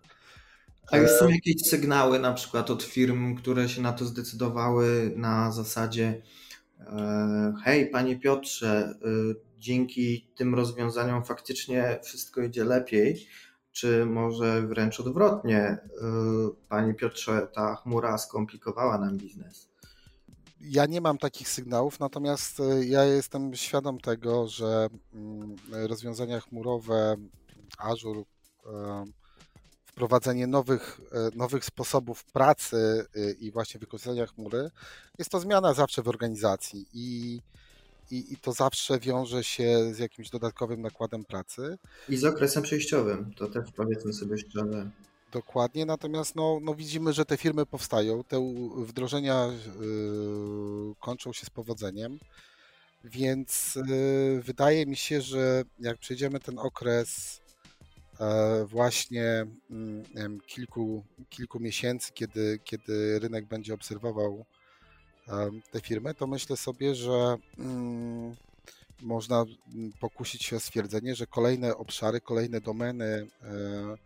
A 0.91 0.97
już 0.97 1.11
są 1.11 1.29
jakieś 1.29 1.61
sygnały 1.61 2.19
na 2.19 2.33
przykład 2.33 2.69
od 2.69 2.83
firm, 2.83 3.35
które 3.35 3.69
się 3.69 3.81
na 3.81 3.93
to 3.93 4.05
zdecydowały 4.05 5.13
na 5.15 5.51
zasadzie 5.51 6.21
e, 6.79 7.53
hej 7.63 7.89
panie 7.89 8.19
Piotrze, 8.19 8.69
e, 8.69 8.95
dzięki 9.57 10.27
tym 10.35 10.55
rozwiązaniom 10.55 11.23
faktycznie 11.23 11.99
wszystko 12.03 12.41
idzie 12.41 12.63
lepiej, 12.63 13.27
czy 13.71 14.05
może 14.05 14.61
wręcz 14.67 14.99
odwrotnie, 14.99 15.59
e, 15.59 15.79
panie 16.69 16.93
Piotrze, 16.93 17.47
ta 17.53 17.75
chmura 17.75 18.17
skomplikowała 18.17 18.97
nam 18.97 19.17
biznes? 19.17 19.69
Ja 20.61 20.85
nie 20.85 21.01
mam 21.01 21.17
takich 21.17 21.49
sygnałów, 21.49 21.99
natomiast 21.99 22.61
ja 22.81 23.03
jestem 23.03 23.55
świadom 23.55 23.99
tego, 23.99 24.47
że 24.47 24.89
mm, 25.13 25.55
rozwiązania 25.71 26.39
chmurowe 26.39 27.15
Azure 27.77 28.23
wprowadzenie 29.95 30.47
nowych, 30.47 31.01
e, 31.11 31.37
nowych 31.37 31.65
sposobów 31.65 32.23
pracy 32.23 33.05
e, 33.15 33.31
i 33.31 33.51
właśnie 33.51 33.79
wykorzystania 33.79 34.27
chmury, 34.27 34.69
jest 35.19 35.31
to 35.31 35.39
zmiana 35.39 35.73
zawsze 35.73 36.01
w 36.01 36.07
organizacji 36.07 36.85
i 36.93 37.39
i, 38.11 38.33
i 38.33 38.37
to 38.37 38.51
zawsze 38.51 38.99
wiąże 38.99 39.43
się 39.43 39.93
z 39.93 39.99
jakimś 39.99 40.29
dodatkowym 40.29 40.81
nakładem 40.81 41.25
pracy. 41.25 41.77
I 42.09 42.17
z 42.17 42.23
okresem 42.25 42.63
przejściowym, 42.63 43.33
to 43.37 43.47
też 43.47 43.71
powiedzmy 43.75 44.13
sobie 44.13 44.37
szczerze. 44.37 44.89
Dokładnie, 45.31 45.85
natomiast 45.85 46.35
no, 46.35 46.59
no 46.61 46.75
widzimy, 46.75 47.13
że 47.13 47.25
te 47.25 47.37
firmy 47.37 47.65
powstają, 47.65 48.23
te 48.23 48.53
wdrożenia 48.77 49.45
yy, 49.79 50.95
kończą 50.99 51.33
się 51.33 51.45
z 51.45 51.49
powodzeniem, 51.49 52.19
więc 53.03 53.79
wydaje 54.41 54.85
mi 54.85 54.95
się, 54.95 55.21
że 55.21 55.63
jak 55.79 55.97
przejdziemy 55.97 56.39
ten 56.39 56.59
okres 56.59 57.41
właśnie 58.65 59.45
mm, 59.69 60.39
kilku, 60.47 61.03
kilku 61.29 61.59
miesięcy, 61.59 62.11
kiedy, 62.13 62.59
kiedy 62.63 63.19
rynek 63.19 63.45
będzie 63.45 63.73
obserwował 63.73 64.45
te 65.71 65.81
firmy, 65.81 66.13
to 66.13 66.27
myślę 66.27 66.57
sobie, 66.57 66.95
że 66.95 67.37
mm, 67.59 68.35
można 69.01 69.45
pokusić 69.99 70.43
się 70.43 70.55
o 70.55 70.59
stwierdzenie, 70.59 71.15
że 71.15 71.27
kolejne 71.27 71.77
obszary, 71.77 72.21
kolejne 72.21 72.61
domeny 72.61 73.05
e, 73.05 73.97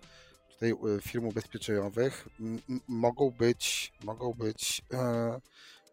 tutaj 0.52 0.72
e, 0.72 1.02
firm 1.02 1.26
ubezpieczeniowych 1.26 2.28
mogą 2.88 3.32
być, 3.32 3.94
mogą 4.04 4.34
być 4.34 4.82
e, 4.94 5.40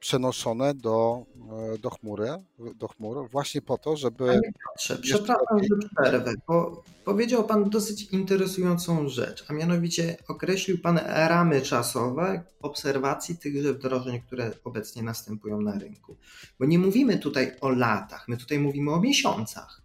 przenoszone 0.01 0.75
do, 0.75 1.27
e, 1.75 1.79
do 1.79 1.91
chmury, 1.91 2.29
do 2.75 2.89
chmur 2.89 3.31
właśnie 3.31 3.63
po 3.63 3.79
to, 3.79 3.97
żeby... 3.97 4.27
Panie 4.27 4.41
Piotrze, 4.41 4.97
przepraszam, 4.97 5.59
że 5.63 5.89
przerwę, 5.97 6.33
bo 6.49 6.83
powiedział 7.05 7.45
Pan 7.45 7.71
dosyć 7.71 8.03
interesującą 8.03 9.09
rzecz, 9.09 9.45
a 9.49 9.53
mianowicie 9.53 10.17
określił 10.29 10.79
Pan 10.79 11.01
ramy 11.07 11.63
czasowe 11.63 12.43
obserwacji 12.63 13.39
tychże 13.39 13.75
wdrożeń, 13.75 14.21
które 14.21 14.51
obecnie 14.65 15.03
następują 15.03 15.61
na 15.61 15.79
rynku. 15.79 16.17
Bo 16.59 16.67
nie 16.67 16.79
mówimy 16.79 17.19
tutaj 17.19 17.57
o 17.61 17.69
latach, 17.69 18.29
my 18.29 18.37
tutaj 18.37 18.59
mówimy 18.59 18.93
o 18.93 19.01
miesiącach. 19.01 19.83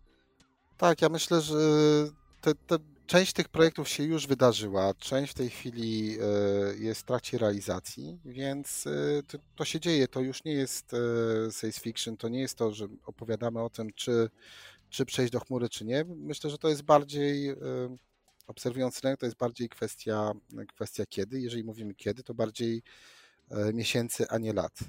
Tak, 0.77 1.01
ja 1.01 1.09
myślę, 1.09 1.41
że 1.41 1.57
te, 2.41 2.55
te 2.55 2.77
Część 3.07 3.33
tych 3.33 3.49
projektów 3.49 3.89
się 3.89 4.03
już 4.03 4.27
wydarzyła, 4.27 4.93
część 4.93 5.31
w 5.31 5.35
tej 5.35 5.49
chwili 5.49 6.17
e, 6.19 6.23
jest 6.77 7.01
w 7.01 7.03
trakcie 7.03 7.37
realizacji, 7.37 8.19
więc 8.25 8.87
e, 8.87 9.23
to, 9.27 9.37
to 9.55 9.65
się 9.65 9.79
dzieje. 9.79 10.07
To 10.07 10.19
już 10.19 10.43
nie 10.43 10.53
jest 10.53 10.93
e, 10.93 10.97
science 11.51 11.81
fiction, 11.81 12.17
to 12.17 12.29
nie 12.29 12.41
jest 12.41 12.55
to, 12.55 12.73
że 12.73 12.87
opowiadamy 13.05 13.61
o 13.61 13.69
tym, 13.69 13.89
czy, 13.95 14.29
czy 14.89 15.05
przejść 15.05 15.33
do 15.33 15.39
chmury, 15.39 15.69
czy 15.69 15.85
nie. 15.85 16.05
Myślę, 16.07 16.49
że 16.49 16.57
to 16.57 16.69
jest 16.69 16.81
bardziej, 16.81 17.55
obserwując 18.47 18.99
rynek, 18.99 19.19
to 19.19 19.25
jest 19.25 19.37
bardziej 19.37 19.69
kwestia, 19.69 20.31
kwestia 20.75 21.05
kiedy. 21.09 21.41
Jeżeli 21.41 21.63
mówimy 21.63 21.93
kiedy, 21.93 22.23
to 22.23 22.33
bardziej 22.33 22.83
miesięcy, 23.73 24.25
a 24.29 24.37
nie 24.37 24.53
lat. 24.53 24.79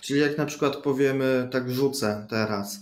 Czyli 0.00 0.20
jak 0.20 0.38
na 0.38 0.46
przykład 0.46 0.76
powiemy, 0.76 1.48
tak 1.52 1.70
rzucę 1.70 2.26
teraz, 2.30 2.80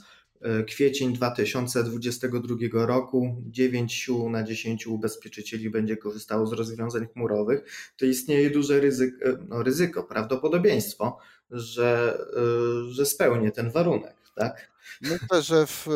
kwiecień 0.66 1.12
2022 1.12 2.86
roku 2.86 3.36
9 3.46 4.08
na 4.30 4.42
10 4.42 4.86
ubezpieczycieli 4.86 5.70
będzie 5.70 5.96
korzystało 5.96 6.46
z 6.46 6.52
rozwiązań 6.52 7.06
chmurowych, 7.12 7.92
to 7.96 8.06
istnieje 8.06 8.50
duże 8.50 8.80
ryzyko, 8.80 9.24
e, 9.26 9.38
no 9.48 9.62
ryzyko 9.62 10.04
prawdopodobieństwo, 10.04 11.18
że, 11.50 12.18
e, 12.36 12.92
że 12.92 13.06
spełnię 13.06 13.52
ten 13.52 13.70
warunek. 13.70 14.16
Tak? 14.34 14.70
Myślę, 15.00 15.42
że 15.42 15.66
w, 15.66 15.86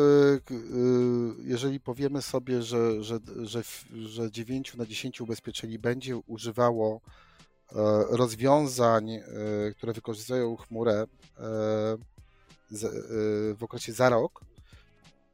jeżeli 1.43 1.79
powiemy 1.79 2.21
sobie, 2.21 2.61
że, 2.61 3.03
że, 3.03 3.19
że, 3.43 3.61
że 3.93 4.31
9 4.31 4.75
na 4.75 4.85
10 4.85 5.21
ubezpieczeni 5.21 5.79
będzie 5.79 6.17
używało 6.17 7.01
rozwiązań, 8.09 9.19
które 9.77 9.93
wykorzystują 9.93 10.55
chmurę, 10.55 11.07
w 13.55 13.63
okresie 13.63 13.93
za 13.93 14.09
rok, 14.09 14.41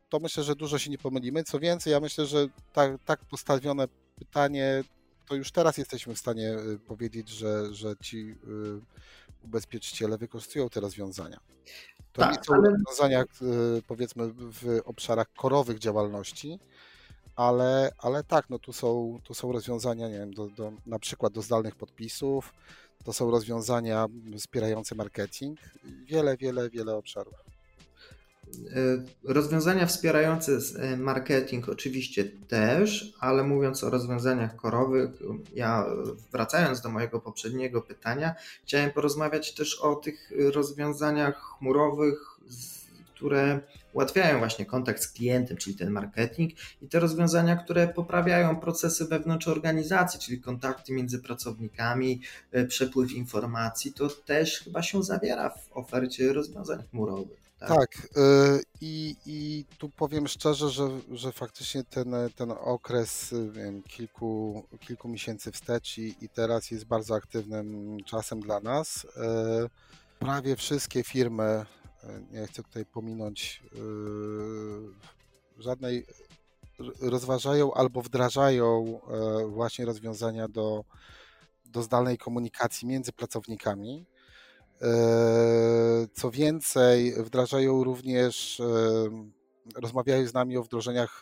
to 0.10 0.20
myślę, 0.20 0.44
że 0.44 0.56
dużo 0.56 0.80
się 0.80 0.92
nie 0.92 0.98
pomylimy. 0.98 1.44
Co 1.44 1.60
więcej, 1.60 1.92
ja 1.92 2.00
myślę, 2.00 2.26
że 2.26 2.48
tak, 2.74 2.92
tak 3.06 3.26
postawione 3.26 3.88
pytanie, 4.20 4.84
to 5.28 5.36
już 5.36 5.52
teraz 5.52 5.78
jesteśmy 5.78 6.16
w 6.16 6.20
stanie 6.20 6.58
y, 6.60 6.80
powiedzieć, 6.80 7.30
że, 7.30 7.74
że 7.74 7.96
ci 8.02 8.18
y, 8.18 8.36
ubezpieczyciele 9.44 10.18
wykorzystują 10.18 10.70
te 10.70 10.80
rozwiązania. 10.80 11.40
To 12.14 12.22
tak, 12.22 12.38
nie 12.38 12.44
są 12.44 12.54
ale... 12.54 12.70
rozwiązania, 12.70 13.24
powiedzmy, 13.88 14.28
w 14.34 14.82
obszarach 14.86 15.34
korowych 15.34 15.80
działalności, 15.80 16.60
ale, 17.36 17.92
ale 17.98 18.24
tak, 18.24 18.50
no 18.50 18.60
tu 18.60 18.74
są, 18.74 19.20
tu 19.24 19.34
są 19.34 19.52
rozwiązania, 19.52 20.10
nie 20.10 20.20
wiem, 20.20 20.34
do, 20.34 20.48
do, 20.48 20.74
na 20.86 21.00
przykład 21.00 21.34
do 21.34 21.42
zdalnych 21.42 21.76
podpisów, 21.76 22.54
to 23.04 23.14
są 23.14 23.32
rozwiązania 23.32 24.08
wspierające 24.38 24.96
marketing, 24.96 25.60
wiele, 26.06 26.38
wiele, 26.38 26.70
wiele 26.70 26.96
obszarów. 26.96 27.34
E, 28.76 29.04
rozwiązania 29.24 29.86
wspierające 29.86 30.52
e, 30.80 30.98
marketing 30.98 31.70
oczywiście 31.70 32.26
też, 32.26 33.14
ale 33.20 33.44
mówiąc 33.44 33.84
o 33.84 33.90
rozwiązaniach 33.90 34.56
korowych, 34.56 35.10
ja 35.54 35.86
wracając 36.32 36.82
do 36.82 36.90
mojego 36.90 37.20
poprzedniego 37.20 37.82
pytania, 37.82 38.36
chciałem 38.64 38.92
porozmawiać 38.92 39.54
też 39.54 39.80
o 39.80 39.96
tych 39.96 40.32
rozwiązaniach 40.54 41.42
chmurowych, 41.42 42.40
które 43.16 43.60
ułatwiają 43.98 44.40
właśnie 44.40 44.66
kontakt 44.66 45.04
z 45.04 45.08
klientem, 45.08 45.58
czyli 45.58 45.76
ten 45.76 45.90
marketing 45.90 46.52
i 46.82 46.88
te 46.88 47.00
rozwiązania, 47.00 47.56
które 47.56 47.88
poprawiają 47.88 48.60
procesy 48.60 49.06
wewnątrz 49.06 49.48
organizacji, 49.48 50.20
czyli 50.20 50.42
kontakty 50.42 50.94
między 50.94 51.20
pracownikami, 51.20 52.22
e, 52.52 52.66
przepływ 52.66 53.12
informacji, 53.12 53.94
to 53.94 54.10
też 54.10 54.60
chyba 54.60 54.82
się 54.82 55.04
zawiera 55.04 55.50
w 55.50 55.70
ofercie 55.72 56.34
rozwiązań 56.34 56.84
chmurowych. 56.92 57.48
Tak, 57.60 57.70
tak 57.70 58.08
e, 58.18 58.60
i, 58.82 59.16
i 59.26 59.66
tu 59.78 59.90
powiem 59.90 60.28
szczerze, 60.28 60.70
że, 60.70 60.90
że 61.12 61.32
faktycznie 61.32 61.84
ten, 61.84 62.16
ten 62.36 62.52
okres 62.52 63.36
wiem, 63.52 63.84
kilku, 63.84 64.64
kilku 64.80 65.08
miesięcy 65.08 65.52
wstecz 65.52 65.98
i, 65.98 66.16
i 66.22 66.30
teraz 66.30 66.72
jest 66.72 66.86
bardzo 66.86 67.16
aktywnym 67.16 67.98
czasem 68.06 68.40
dla 68.40 68.60
nas. 68.60 69.08
E, 69.18 69.70
prawie 70.20 70.56
wszystkie 70.56 71.04
firmy 71.04 71.66
nie 72.32 72.48
chcę 72.48 72.64
tutaj 72.64 72.86
pominąć 72.86 73.64
yy, 73.74 75.64
żadnej, 75.64 76.06
rozważają 77.02 77.74
albo 77.74 78.02
wdrażają 78.02 79.00
e, 79.10 79.48
właśnie 79.48 79.86
rozwiązania 79.86 80.48
do, 80.48 80.84
do 81.66 81.84
zdalnej 81.84 82.18
komunikacji 82.18 82.88
między 82.88 83.12
pracownikami. 83.12 84.06
E, 84.82 84.88
co 86.14 86.32
więcej, 86.32 87.24
wdrażają 87.24 87.84
również, 87.84 88.62
rozmawiają 89.76 90.28
z 90.28 90.34
nami 90.34 90.58
o 90.58 90.64
wdrożeniach 90.64 91.22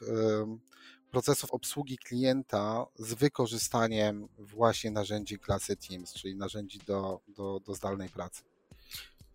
procesów 1.11 1.51
obsługi 1.51 1.97
klienta 1.97 2.85
z 2.95 3.13
wykorzystaniem 3.13 4.27
właśnie 4.37 4.91
narzędzi 4.91 5.39
klasy 5.39 5.77
Teams, 5.77 6.13
czyli 6.13 6.35
narzędzi 6.35 6.79
do, 6.87 7.19
do, 7.27 7.59
do 7.59 7.75
zdalnej 7.75 8.09
pracy 8.09 8.54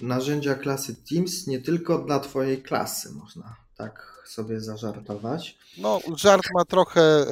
narzędzia 0.01 0.55
klasy 0.55 0.97
Teams 1.11 1.47
nie 1.47 1.61
tylko 1.61 1.99
dla 1.99 2.21
Twojej 2.21 2.63
klasy, 2.63 3.13
można 3.13 3.57
tak 3.77 4.23
sobie 4.27 4.61
zażartować. 4.61 5.59
No, 5.79 6.01
żart 6.17 6.45
ma 6.55 6.65
trochę, 6.65 7.27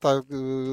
tak, 0.00 0.24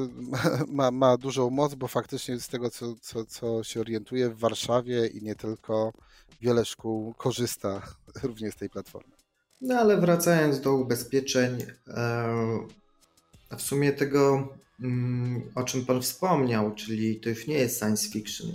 ma, 0.78 0.90
ma 0.90 1.16
dużą 1.16 1.50
moc, 1.50 1.74
bo 1.74 1.88
faktycznie 1.88 2.40
z 2.40 2.48
tego, 2.48 2.70
co, 2.70 2.94
co, 3.00 3.24
co 3.24 3.64
się 3.64 3.80
orientuje 3.80 4.30
w 4.30 4.38
Warszawie 4.38 5.06
i 5.06 5.22
nie 5.22 5.34
tylko, 5.34 5.92
wiele 6.40 6.64
szkół 6.64 7.14
korzysta 7.14 7.82
również 8.22 8.54
z 8.54 8.56
tej 8.56 8.70
platformy. 8.70 9.12
No 9.60 9.74
ale 9.78 9.96
wracając 9.96 10.60
do 10.60 10.74
ubezpieczeń, 10.74 11.62
e, 11.88 13.56
w 13.56 13.62
sumie 13.62 13.92
tego, 13.92 14.48
mm, 14.80 15.42
o 15.54 15.64
czym 15.64 15.86
Pan 15.86 16.02
wspomniał, 16.02 16.74
czyli 16.74 17.20
to 17.20 17.28
już 17.28 17.46
nie 17.46 17.54
jest 17.54 17.78
science 17.78 18.08
fiction 18.08 18.52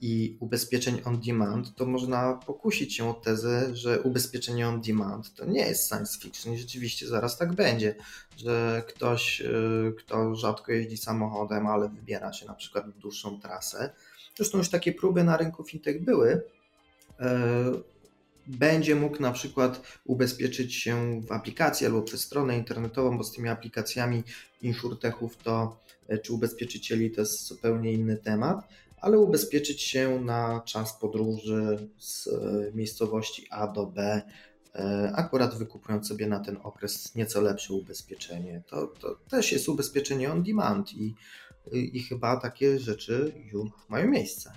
i 0.00 0.36
ubezpieczeń 0.40 1.00
on 1.04 1.20
demand, 1.20 1.74
to 1.74 1.86
można 1.86 2.34
pokusić 2.34 2.96
się 2.96 3.10
o 3.10 3.14
tezę, 3.14 3.76
że 3.76 4.00
ubezpieczenie 4.00 4.68
on 4.68 4.80
demand 4.80 5.34
to 5.34 5.44
nie 5.44 5.60
jest 5.60 5.88
science 5.88 6.20
fiction 6.20 6.54
i 6.54 6.58
rzeczywiście 6.58 7.06
zaraz 7.06 7.38
tak 7.38 7.52
będzie, 7.52 7.94
że 8.36 8.82
ktoś, 8.88 9.40
y, 9.40 9.94
kto 9.98 10.34
rzadko 10.34 10.72
jeździ 10.72 10.96
samochodem, 10.96 11.66
ale 11.66 11.88
wybiera 11.88 12.32
się 12.32 12.46
na 12.46 12.54
przykład 12.54 12.90
w 12.90 12.98
dłuższą 12.98 13.40
trasę, 13.40 13.90
zresztą 14.36 14.58
już 14.58 14.68
takie 14.68 14.92
próby 14.92 15.24
na 15.24 15.36
rynku 15.36 15.64
fintech 15.64 16.04
były, 16.04 16.30
y, 16.32 16.42
będzie 18.46 18.94
mógł 18.94 19.22
na 19.22 19.32
przykład 19.32 19.82
ubezpieczyć 20.04 20.74
się 20.74 21.20
w 21.20 21.32
aplikacji 21.32 21.86
albo 21.86 22.02
przez 22.02 22.20
stronę 22.20 22.58
internetową, 22.58 23.18
bo 23.18 23.24
z 23.24 23.32
tymi 23.32 23.48
aplikacjami 23.48 24.22
insurtechów 24.62 25.36
to 25.36 25.80
y, 26.12 26.18
czy 26.18 26.32
ubezpieczycieli 26.32 27.10
to 27.10 27.20
jest 27.20 27.46
zupełnie 27.46 27.92
inny 27.92 28.16
temat, 28.16 28.68
ale 29.00 29.18
ubezpieczyć 29.18 29.82
się 29.82 30.20
na 30.20 30.60
czas 30.60 30.98
podróży 30.98 31.88
z 31.98 32.26
e, 32.26 32.30
miejscowości 32.74 33.46
A 33.50 33.66
do 33.66 33.86
B, 33.86 34.22
e, 34.74 35.12
akurat 35.16 35.58
wykupując 35.58 36.08
sobie 36.08 36.26
na 36.26 36.40
ten 36.40 36.58
okres 36.62 37.14
nieco 37.14 37.40
lepsze 37.40 37.74
ubezpieczenie. 37.74 38.62
To, 38.66 38.86
to 38.86 39.18
też 39.30 39.52
jest 39.52 39.68
ubezpieczenie 39.68 40.32
on 40.32 40.42
demand 40.42 40.92
i, 40.92 41.14
i 41.72 42.02
chyba 42.02 42.36
takie 42.36 42.78
rzeczy 42.78 43.32
już 43.52 43.70
mają 43.88 44.08
miejsce. 44.08 44.52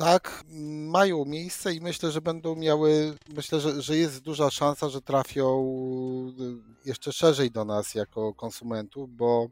Tak, 0.00 0.44
mają 0.88 1.24
miejsce 1.24 1.74
i 1.74 1.80
myślę, 1.80 2.10
że 2.10 2.20
będą 2.20 2.56
miały, 2.56 3.16
myślę, 3.34 3.60
że, 3.60 3.82
że 3.82 3.96
jest 3.96 4.20
duża 4.20 4.50
szansa, 4.50 4.88
że 4.88 5.02
trafią 5.02 5.46
y, 6.84 6.88
jeszcze 6.88 7.12
szerzej 7.12 7.50
do 7.50 7.64
nas 7.64 7.94
jako 7.94 8.34
konsumentów, 8.34 9.10
bo, 9.10 9.48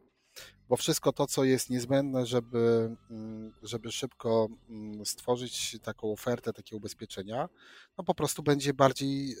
bo 0.69 0.77
wszystko 0.77 1.11
to, 1.11 1.27
co 1.27 1.43
jest 1.43 1.69
niezbędne, 1.69 2.25
żeby, 2.25 2.95
mm, 3.09 3.53
żeby 3.63 3.91
szybko 3.91 4.47
mm, 4.69 5.05
stworzyć 5.05 5.77
taką 5.83 6.11
ofertę, 6.11 6.53
takie 6.53 6.75
ubezpieczenia, 6.75 7.49
no 7.97 8.03
po 8.03 8.15
prostu 8.15 8.43
będzie 8.43 8.73
bardziej 8.73 9.35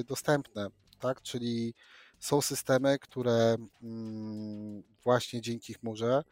y, 0.00 0.04
dostępne, 0.04 0.68
tak? 0.98 1.22
Czyli 1.22 1.74
są 2.18 2.40
systemy, 2.40 2.98
które 2.98 3.56
mm, 3.82 4.82
właśnie 5.04 5.40
dzięki 5.40 5.74
chmurze 5.74 6.22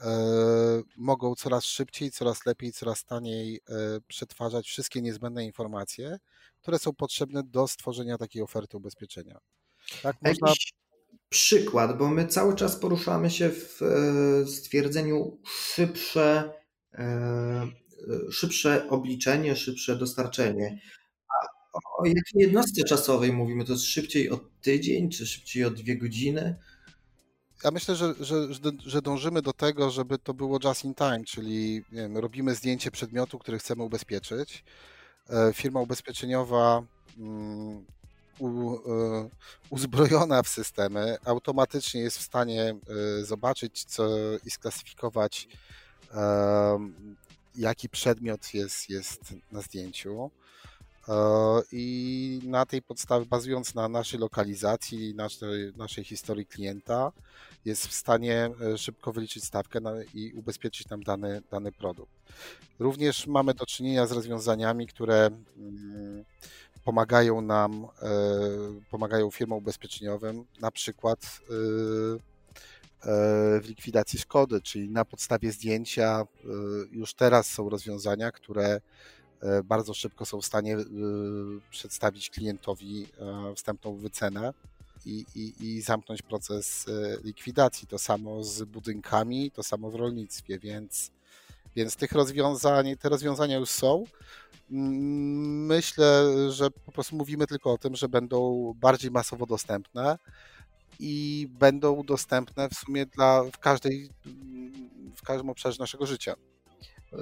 e, 0.00 0.82
mogą 0.96 1.34
coraz 1.34 1.64
szybciej, 1.64 2.10
coraz 2.10 2.46
lepiej, 2.46 2.72
coraz 2.72 3.04
taniej 3.04 3.56
e, 3.56 4.00
przetwarzać 4.08 4.66
wszystkie 4.66 5.02
niezbędne 5.02 5.44
informacje, 5.44 6.18
które 6.60 6.78
są 6.78 6.94
potrzebne 6.94 7.42
do 7.42 7.68
stworzenia 7.68 8.18
takiej 8.18 8.42
oferty 8.42 8.76
ubezpieczenia. 8.76 9.38
Tak, 10.02 10.16
można... 10.22 10.48
Jakiś 10.48 10.72
przykład, 11.34 11.98
bo 11.98 12.08
my 12.08 12.26
cały 12.26 12.54
czas 12.54 12.76
poruszamy 12.76 13.30
się 13.30 13.50
w 13.50 13.82
e, 13.82 14.46
stwierdzeniu 14.46 15.38
szybsze, 15.44 16.52
szybsze 18.30 18.88
obliczenie, 18.88 19.56
szybsze 19.56 19.96
dostarczenie 19.96 20.78
o 21.98 22.06
jakiej 22.06 22.42
jednostce 22.42 22.84
czasowej 22.84 23.32
mówimy? 23.32 23.64
To 23.64 23.72
jest 23.72 23.84
szybciej 23.84 24.30
o 24.30 24.40
tydzień, 24.62 25.10
czy 25.10 25.26
szybciej 25.26 25.64
o 25.64 25.70
dwie 25.70 25.98
godziny? 25.98 26.56
Ja 27.64 27.70
myślę, 27.70 27.96
że, 27.96 28.14
że, 28.20 28.48
że 28.86 29.02
dążymy 29.02 29.42
do 29.42 29.52
tego, 29.52 29.90
żeby 29.90 30.18
to 30.18 30.34
było 30.34 30.58
just 30.64 30.84
in 30.84 30.94
time, 30.94 31.24
czyli 31.24 31.82
wiem, 31.92 32.18
robimy 32.18 32.54
zdjęcie 32.54 32.90
przedmiotu, 32.90 33.38
który 33.38 33.58
chcemy 33.58 33.82
ubezpieczyć. 33.82 34.64
E, 35.30 35.52
firma 35.52 35.80
ubezpieczeniowa 35.80 36.82
mm, 37.18 37.86
u, 38.38 38.74
e, 38.74 39.28
uzbrojona 39.70 40.42
w 40.42 40.48
systemy 40.48 41.16
automatycznie 41.24 42.00
jest 42.00 42.18
w 42.18 42.22
stanie 42.22 42.74
e, 43.20 43.24
zobaczyć 43.24 43.84
co, 43.84 44.08
i 44.46 44.50
sklasyfikować, 44.50 45.48
jaki 47.56 47.88
przedmiot 47.88 48.54
jest, 48.54 48.90
jest 48.90 49.34
na 49.52 49.60
zdjęciu. 49.60 50.30
E, 51.08 51.12
I 51.72 52.40
na 52.44 52.66
tej 52.66 52.82
podstawie, 52.82 53.26
bazując 53.26 53.74
na 53.74 53.88
naszej 53.88 54.20
lokalizacji, 54.20 55.14
naszej, 55.14 55.72
naszej 55.76 56.04
historii 56.04 56.46
klienta, 56.46 57.12
jest 57.64 57.86
w 57.86 57.94
stanie 57.94 58.50
szybko 58.76 59.12
wyliczyć 59.12 59.44
stawkę 59.44 59.80
i 60.14 60.32
ubezpieczyć 60.32 60.88
nam 60.88 61.02
dany, 61.02 61.42
dany 61.50 61.72
produkt. 61.72 62.12
Również 62.78 63.26
mamy 63.26 63.54
do 63.54 63.66
czynienia 63.66 64.06
z 64.06 64.12
rozwiązaniami, 64.12 64.86
które 64.86 65.30
mm, 65.56 66.24
pomagają 66.84 67.40
nam, 67.40 67.84
e, 67.84 68.08
pomagają 68.90 69.30
firmom 69.30 69.58
ubezpieczeniowym, 69.58 70.44
na 70.60 70.70
przykład 70.70 71.40
w 73.62 73.68
likwidacji 73.68 74.18
szkody, 74.18 74.60
czyli 74.60 74.90
na 74.90 75.04
podstawie 75.04 75.52
zdjęcia 75.52 76.26
już 76.92 77.14
teraz 77.14 77.46
są 77.46 77.68
rozwiązania, 77.68 78.32
które 78.32 78.80
E, 79.44 79.62
bardzo 79.62 79.94
szybko 79.94 80.26
są 80.26 80.40
w 80.40 80.46
stanie 80.46 80.76
e, 80.76 80.84
przedstawić 81.70 82.30
klientowi 82.30 83.06
e, 83.18 83.54
wstępną 83.54 83.96
wycenę 83.96 84.54
i, 85.06 85.24
i, 85.34 85.66
i 85.66 85.80
zamknąć 85.80 86.22
proces 86.22 86.86
likwidacji. 87.24 87.88
To 87.88 87.98
samo 87.98 88.44
z 88.44 88.64
budynkami, 88.64 89.50
to 89.50 89.62
samo 89.62 89.90
w 89.90 89.94
rolnictwie, 89.94 90.58
więc, 90.58 91.10
więc 91.76 91.96
tych 91.96 92.12
rozwiązań, 92.12 92.96
te 92.96 93.08
rozwiązania 93.08 93.56
już 93.56 93.70
są. 93.70 94.04
Myślę, 94.74 96.34
że 96.50 96.70
po 96.70 96.92
prostu 96.92 97.16
mówimy 97.16 97.46
tylko 97.46 97.72
o 97.72 97.78
tym, 97.78 97.96
że 97.96 98.08
będą 98.08 98.72
bardziej 98.80 99.10
masowo 99.10 99.46
dostępne 99.46 100.18
i 101.00 101.48
będą 101.58 102.02
dostępne 102.02 102.68
w 102.68 102.74
sumie 102.74 103.06
dla, 103.06 103.44
w, 103.44 103.58
każdej, 103.58 104.10
w 105.16 105.22
każdym 105.22 105.50
obszarze 105.50 105.76
naszego 105.80 106.06
życia. 106.06 106.34
Y, 107.12 107.16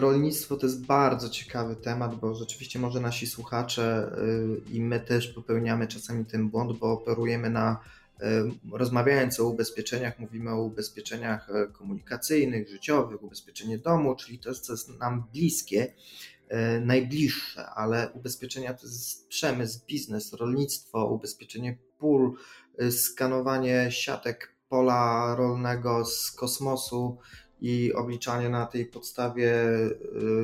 rolnictwo 0.00 0.56
to 0.56 0.66
jest 0.66 0.86
bardzo 0.86 1.28
ciekawy 1.28 1.76
temat, 1.76 2.14
bo 2.14 2.34
rzeczywiście 2.34 2.78
może 2.78 3.00
nasi 3.00 3.26
słuchacze 3.26 4.12
y, 4.68 4.72
i 4.72 4.80
my 4.80 5.00
też 5.00 5.28
popełniamy 5.28 5.86
czasami 5.86 6.24
ten 6.24 6.48
błąd, 6.48 6.78
bo 6.78 6.92
operujemy 6.92 7.50
na 7.50 7.80
y, 8.20 8.24
rozmawiając 8.72 9.40
o 9.40 9.48
ubezpieczeniach, 9.48 10.18
mówimy 10.18 10.50
o 10.50 10.62
ubezpieczeniach 10.62 11.48
komunikacyjnych, 11.72 12.68
życiowych, 12.68 13.22
ubezpieczenie 13.22 13.78
domu, 13.78 14.16
czyli 14.16 14.38
to 14.38 14.54
co 14.54 14.72
jest 14.72 14.98
nam 14.98 15.24
bliskie, 15.32 15.92
najbliższe, 16.80 17.66
ale 17.70 18.10
ubezpieczenia 18.14 18.74
to 18.74 18.86
jest 18.86 19.28
przemysł, 19.28 19.80
biznes, 19.86 20.32
rolnictwo, 20.32 21.06
ubezpieczenie 21.06 21.78
pól, 21.98 22.34
skanowanie 22.90 23.86
siatek 23.90 24.54
pola 24.68 25.34
rolnego 25.38 26.04
z 26.04 26.30
kosmosu, 26.30 27.18
i 27.60 27.92
obliczanie 27.92 28.48
na 28.48 28.66
tej 28.66 28.86
podstawie 28.86 29.52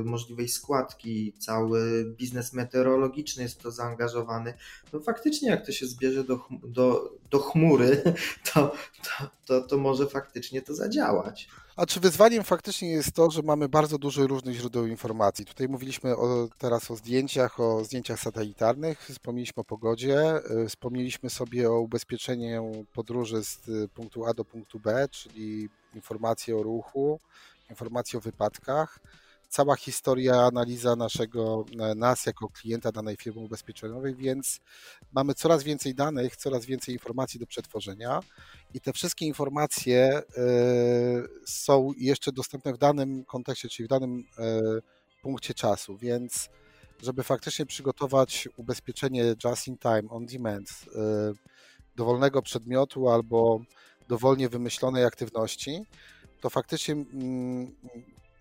y, 0.00 0.04
możliwej 0.04 0.48
składki, 0.48 1.32
cały 1.38 2.04
biznes 2.04 2.52
meteorologiczny 2.52 3.42
jest 3.42 3.62
to 3.62 3.70
zaangażowany. 3.70 4.54
No 4.92 5.00
faktycznie, 5.00 5.50
jak 5.50 5.66
to 5.66 5.72
się 5.72 5.86
zbierze 5.86 6.24
do, 6.24 6.40
do, 6.50 7.12
do 7.30 7.38
chmury, 7.38 8.02
to, 8.54 8.72
to, 9.02 9.30
to, 9.46 9.60
to 9.60 9.78
może 9.78 10.06
faktycznie 10.06 10.62
to 10.62 10.74
zadziałać. 10.74 11.48
A 11.76 11.86
czy 11.86 12.00
wyzwaniem 12.00 12.44
faktycznie 12.44 12.88
jest 12.88 13.12
to, 13.12 13.30
że 13.30 13.42
mamy 13.42 13.68
bardzo 13.68 13.98
dużo 13.98 14.26
różnych 14.26 14.56
źródeł 14.56 14.86
informacji? 14.86 15.44
Tutaj 15.44 15.68
mówiliśmy 15.68 16.16
o, 16.16 16.48
teraz 16.58 16.90
o 16.90 16.96
zdjęciach, 16.96 17.60
o 17.60 17.84
zdjęciach 17.84 18.20
satelitarnych, 18.20 19.00
wspomnieliśmy 19.00 19.60
o 19.60 19.64
pogodzie, 19.64 20.40
y, 20.64 20.68
wspomnieliśmy 20.68 21.30
sobie 21.30 21.70
o 21.70 21.80
ubezpieczeniu 21.80 22.86
podróży 22.92 23.44
z 23.44 23.68
y, 23.68 23.88
punktu 23.88 24.26
A 24.26 24.34
do 24.34 24.44
punktu 24.44 24.80
B, 24.80 25.08
czyli 25.10 25.68
informacje 25.96 26.56
o 26.56 26.62
ruchu, 26.62 27.20
informacje 27.70 28.18
o 28.18 28.22
wypadkach, 28.22 29.00
cała 29.48 29.76
historia, 29.76 30.34
analiza 30.34 30.96
naszego, 30.96 31.64
e, 31.80 31.94
nas 31.94 32.26
jako 32.26 32.48
klienta 32.48 32.92
danej 32.92 33.16
firmy 33.16 33.40
ubezpieczeniowej, 33.40 34.14
więc 34.14 34.60
mamy 35.12 35.34
coraz 35.34 35.62
więcej 35.62 35.94
danych, 35.94 36.36
coraz 36.36 36.66
więcej 36.66 36.94
informacji 36.94 37.40
do 37.40 37.46
przetworzenia 37.46 38.20
i 38.74 38.80
te 38.80 38.92
wszystkie 38.92 39.26
informacje 39.26 40.02
e, 40.12 40.22
są 41.46 41.92
jeszcze 41.98 42.32
dostępne 42.32 42.72
w 42.72 42.78
danym 42.78 43.24
kontekście, 43.24 43.68
czyli 43.68 43.86
w 43.86 43.90
danym 43.90 44.24
e, 44.38 44.60
punkcie 45.22 45.54
czasu, 45.54 45.96
więc 45.96 46.48
żeby 47.02 47.22
faktycznie 47.22 47.66
przygotować 47.66 48.48
ubezpieczenie 48.56 49.34
just 49.44 49.68
in 49.68 49.78
time, 49.78 50.02
on 50.10 50.26
demand, 50.26 50.68
dowolnego 51.96 52.42
przedmiotu 52.42 53.08
albo 53.08 53.60
dowolnie 54.08 54.48
wymyślonej 54.48 55.04
aktywności, 55.04 55.82
to 56.40 56.50
faktycznie, 56.50 56.94
mm, 56.94 57.74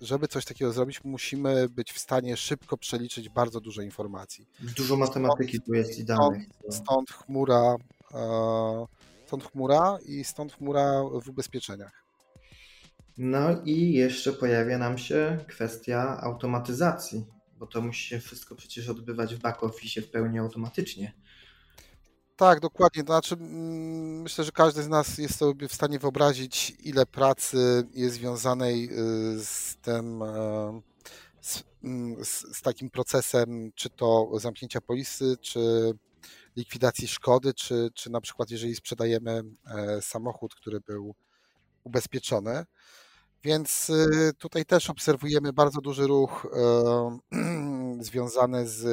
żeby 0.01 0.27
coś 0.27 0.45
takiego 0.45 0.73
zrobić, 0.73 1.03
musimy 1.03 1.69
być 1.69 1.91
w 1.91 1.99
stanie 1.99 2.37
szybko 2.37 2.77
przeliczyć 2.77 3.29
bardzo 3.29 3.61
dużo 3.61 3.81
informacji. 3.81 4.47
Dużo 4.77 4.97
matematyki 4.97 5.61
tu 5.61 5.73
jest 5.73 5.99
i 5.99 6.05
danych. 6.05 6.43
Stąd, 6.69 6.75
stąd 6.75 7.11
chmura, 7.11 7.75
stąd 9.25 9.43
chmura 9.43 9.97
i 10.05 10.23
stąd 10.23 10.53
chmura 10.53 11.03
w 11.23 11.29
ubezpieczeniach. 11.29 12.05
No 13.17 13.61
i 13.65 13.93
jeszcze 13.93 14.33
pojawia 14.33 14.77
nam 14.77 14.97
się 14.97 15.37
kwestia 15.47 16.21
automatyzacji, 16.21 17.25
bo 17.57 17.67
to 17.67 17.81
musi 17.81 18.09
się 18.09 18.19
wszystko 18.19 18.55
przecież 18.55 18.89
odbywać 18.89 19.35
w 19.35 19.39
back 19.39 19.63
office 19.63 20.01
w 20.01 20.11
pełni 20.11 20.39
automatycznie. 20.39 21.13
Tak, 22.37 22.59
dokładnie. 22.59 23.03
To 23.03 23.13
znaczy, 23.13 23.35
mm, 23.35 24.21
myślę, 24.21 24.43
że 24.43 24.51
każdy 24.51 24.83
z 24.83 24.87
nas 24.87 25.17
jest 25.17 25.37
sobie 25.37 25.67
w 25.67 25.73
stanie 25.73 25.99
wyobrazić, 25.99 26.73
ile 26.79 27.05
pracy 27.05 27.87
jest 27.93 28.15
związanej 28.15 28.89
y, 28.91 29.43
z 29.45 29.75
tym, 29.81 30.21
e, 30.21 30.81
z, 31.41 31.63
mm, 31.83 32.25
z, 32.25 32.57
z 32.57 32.61
takim 32.61 32.89
procesem, 32.89 33.71
czy 33.75 33.89
to 33.89 34.29
zamknięcia 34.39 34.81
polisy, 34.81 35.37
czy 35.41 35.91
likwidacji 36.55 37.07
szkody, 37.07 37.53
czy, 37.53 37.89
czy 37.93 38.09
na 38.09 38.21
przykład 38.21 38.51
jeżeli 38.51 38.75
sprzedajemy 38.75 39.43
e, 39.65 40.01
samochód, 40.01 40.55
który 40.55 40.79
był 40.81 41.15
ubezpieczony. 41.83 42.65
Więc 43.43 43.89
y, 43.89 44.31
tutaj 44.37 44.65
też 44.65 44.89
obserwujemy 44.89 45.53
bardzo 45.53 45.81
duży 45.81 46.07
ruch 46.07 46.47
e, 46.53 47.17
związany 48.03 48.67
z 48.67 48.85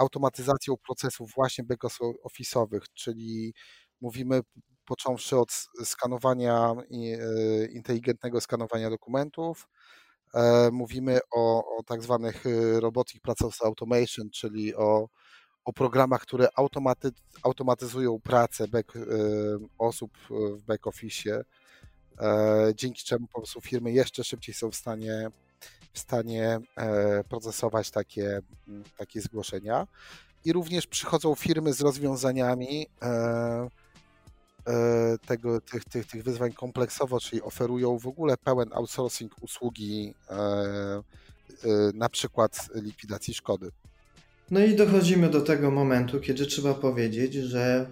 automatyzacją 0.00 0.74
procesów 0.86 1.30
właśnie 1.34 1.64
back-office'owych, 1.64 2.80
czyli 2.94 3.54
mówimy 4.00 4.40
począwszy 4.84 5.38
od 5.38 5.52
skanowania, 5.84 6.74
e, 6.90 7.66
inteligentnego 7.66 8.40
skanowania 8.40 8.90
dokumentów, 8.90 9.68
e, 10.34 10.70
mówimy 10.72 11.18
o, 11.30 11.76
o 11.78 11.82
tak 11.82 12.02
zwanych 12.02 12.46
e, 12.46 12.80
robotic 12.80 13.20
process 13.20 13.62
automation, 13.62 14.30
czyli 14.30 14.74
o, 14.74 15.08
o 15.64 15.72
programach, 15.72 16.22
które 16.22 16.48
automaty, 16.56 17.08
automatyzują 17.42 18.20
pracę 18.20 18.68
back, 18.68 18.92
osób 19.78 20.12
w 20.30 20.62
back 20.62 20.86
office, 20.86 21.44
dzięki 22.74 23.04
czemu 23.04 23.26
po 23.26 23.40
prostu 23.40 23.60
firmy 23.60 23.92
jeszcze 23.92 24.24
szybciej 24.24 24.54
są 24.54 24.70
w 24.70 24.76
stanie 24.76 25.30
w 25.92 25.98
stanie 25.98 26.58
procesować 27.28 27.90
takie, 27.90 28.40
takie 28.98 29.20
zgłoszenia. 29.20 29.86
I 30.44 30.52
również 30.52 30.86
przychodzą 30.86 31.34
firmy 31.34 31.72
z 31.72 31.80
rozwiązaniami 31.80 32.86
tego, 35.26 35.60
tych, 35.60 35.84
tych, 35.84 36.06
tych 36.06 36.22
wyzwań 36.22 36.52
kompleksowo, 36.52 37.20
czyli 37.20 37.42
oferują 37.42 37.98
w 37.98 38.06
ogóle 38.06 38.36
pełen 38.36 38.68
outsourcing 38.72 39.42
usługi, 39.42 40.14
na 41.94 42.08
przykład 42.08 42.68
likwidacji 42.74 43.34
szkody. 43.34 43.70
No 44.50 44.60
i 44.60 44.76
dochodzimy 44.76 45.28
do 45.30 45.40
tego 45.40 45.70
momentu, 45.70 46.20
kiedy 46.20 46.46
trzeba 46.46 46.74
powiedzieć, 46.74 47.34
że 47.34 47.86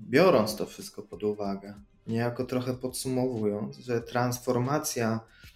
biorąc 0.00 0.56
to 0.56 0.66
wszystko 0.66 1.02
pod 1.02 1.22
uwagę, 1.22 1.74
niejako 2.06 2.44
trochę 2.44 2.74
podsumowując, 2.74 3.76
że 3.78 4.00
transformacja 4.00 5.20
e, 5.20 5.53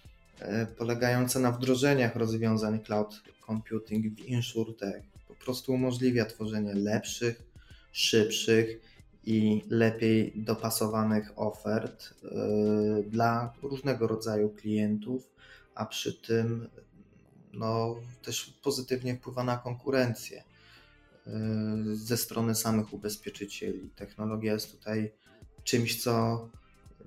polegająca 0.77 1.39
na 1.39 1.51
wdrożeniach 1.51 2.15
rozwiązań 2.15 2.79
cloud 2.79 3.21
computing 3.45 4.15
w 4.15 4.25
InsurTech 4.25 5.03
po 5.27 5.35
prostu 5.35 5.73
umożliwia 5.73 6.25
tworzenie 6.25 6.73
lepszych, 6.73 7.43
szybszych 7.91 8.81
i 9.23 9.61
lepiej 9.69 10.33
dopasowanych 10.35 11.31
ofert 11.35 12.13
e, 12.23 13.03
dla 13.03 13.53
różnego 13.61 14.07
rodzaju 14.07 14.49
klientów, 14.49 15.29
a 15.75 15.85
przy 15.85 16.13
tym 16.13 16.69
no, 17.53 17.95
też 18.21 18.53
pozytywnie 18.63 19.15
wpływa 19.15 19.43
na 19.43 19.57
konkurencję 19.57 20.43
y, 21.27 21.95
ze 21.95 22.17
strony 22.17 22.55
samych 22.55 22.93
ubezpieczycieli. 22.93 23.89
Technologia 23.95 24.53
jest 24.53 24.71
tutaj 24.71 25.11
czymś, 25.63 26.03
co 26.03 26.47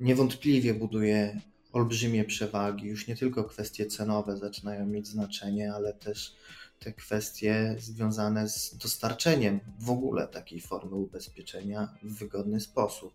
niewątpliwie 0.00 0.74
buduje 0.74 1.40
olbrzymie 1.72 2.24
przewagi. 2.24 2.86
Już 2.86 3.06
nie 3.06 3.16
tylko 3.16 3.44
kwestie 3.44 3.86
cenowe 3.86 4.36
zaczynają 4.36 4.86
mieć 4.86 5.08
znaczenie, 5.08 5.74
ale 5.74 5.92
też 5.92 6.36
te 6.78 6.92
kwestie 6.92 7.76
związane 7.78 8.48
z 8.48 8.76
dostarczeniem 8.76 9.60
w 9.78 9.90
ogóle 9.90 10.28
takiej 10.28 10.60
formy 10.60 10.96
ubezpieczenia 10.96 11.88
w 12.02 12.18
wygodny 12.18 12.60
sposób. 12.60 13.12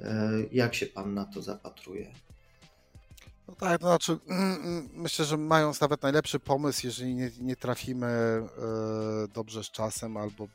Y, 0.00 0.04
jak 0.52 0.74
się 0.74 0.86
Pan 0.86 1.14
na 1.14 1.24
to 1.24 1.42
zapatruje? 1.42 2.12
No 3.48 3.54
tak, 3.54 3.80
to 3.80 3.86
znaczy 3.86 4.18
mm, 4.28 4.62
mm, 4.62 4.88
myślę, 4.92 5.24
że 5.24 5.36
mając 5.36 5.80
nawet 5.80 6.02
najlepszy 6.02 6.40
pomysł, 6.40 6.86
jeżeli 6.86 7.14
nie, 7.14 7.30
nie 7.40 7.56
trafimy 7.56 8.06
e, 8.06 8.48
dobrze 9.34 9.64
z 9.64 9.70
czasem 9.70 10.16
albo 10.16 10.48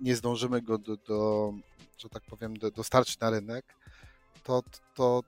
nie, 0.00 0.16
zdążymy 0.16 0.62
go 0.62 0.78
do, 0.78 0.96
do, 0.96 1.52
że 1.98 2.08
tak 2.08 2.22
powiem, 2.22 2.56
do, 2.56 2.70
dostarczyć 2.70 3.18
na 3.18 3.30
rynek, 3.30 3.64
to, 4.44 4.62
to, 4.94 5.22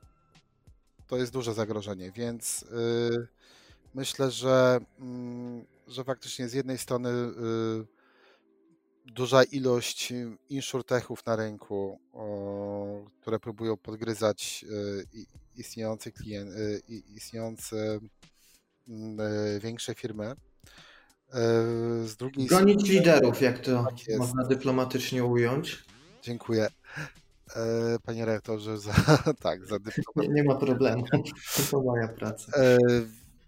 to 1.12 1.16
jest 1.16 1.32
duże 1.32 1.54
zagrożenie, 1.54 2.12
więc 2.12 2.62
y, 2.62 3.26
myślę, 3.94 4.30
że, 4.30 4.80
mm, 5.00 5.64
że 5.88 6.04
faktycznie 6.04 6.48
z 6.48 6.52
jednej 6.52 6.78
strony 6.78 7.08
y, 7.10 7.86
duża 9.06 9.42
ilość 9.44 10.12
insurtechów 10.48 11.26
na 11.26 11.36
rynku, 11.36 11.98
które 13.20 13.38
próbują 13.38 13.76
podgryzać 13.76 14.64
y, 14.70 15.26
istniejące, 15.56 16.12
klient, 16.12 16.50
istniejące 16.88 17.98
mm, 18.88 19.18
większe 19.60 19.94
firmy. 19.94 20.34
Z 22.04 22.16
drugiej 22.16 22.46
Gonić 22.46 22.80
strony, 22.80 22.98
liderów, 22.98 23.40
jak 23.40 23.58
to 23.58 23.84
tak 23.84 24.18
można 24.18 24.44
dyplomatycznie 24.44 25.24
ująć. 25.24 25.84
Dziękuję. 26.22 26.68
Panie 28.04 28.24
rektorze, 28.24 28.78
za, 28.78 28.92
tak, 29.42 29.66
za 29.66 29.78
dyplomatycznie. 29.78 30.28
Nie, 30.28 30.28
nie 30.28 30.44
ma 30.44 30.54
problemu, 30.54 31.04
to 31.70 31.82
moja 31.82 32.08
praca. 32.08 32.52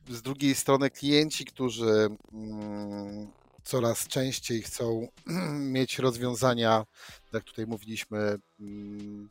Z 0.09 0.23
drugiej 0.23 0.55
strony 0.55 0.91
klienci, 0.91 1.45
którzy 1.45 2.09
mm, 2.33 3.31
coraz 3.65 4.09
częściej 4.09 4.63
chcą 4.63 5.09
mieć 5.75 5.99
rozwiązania, 5.99 6.85
jak 7.33 7.45
tutaj 7.45 7.67
mówiliśmy, 7.67 8.39
mm, 8.61 9.29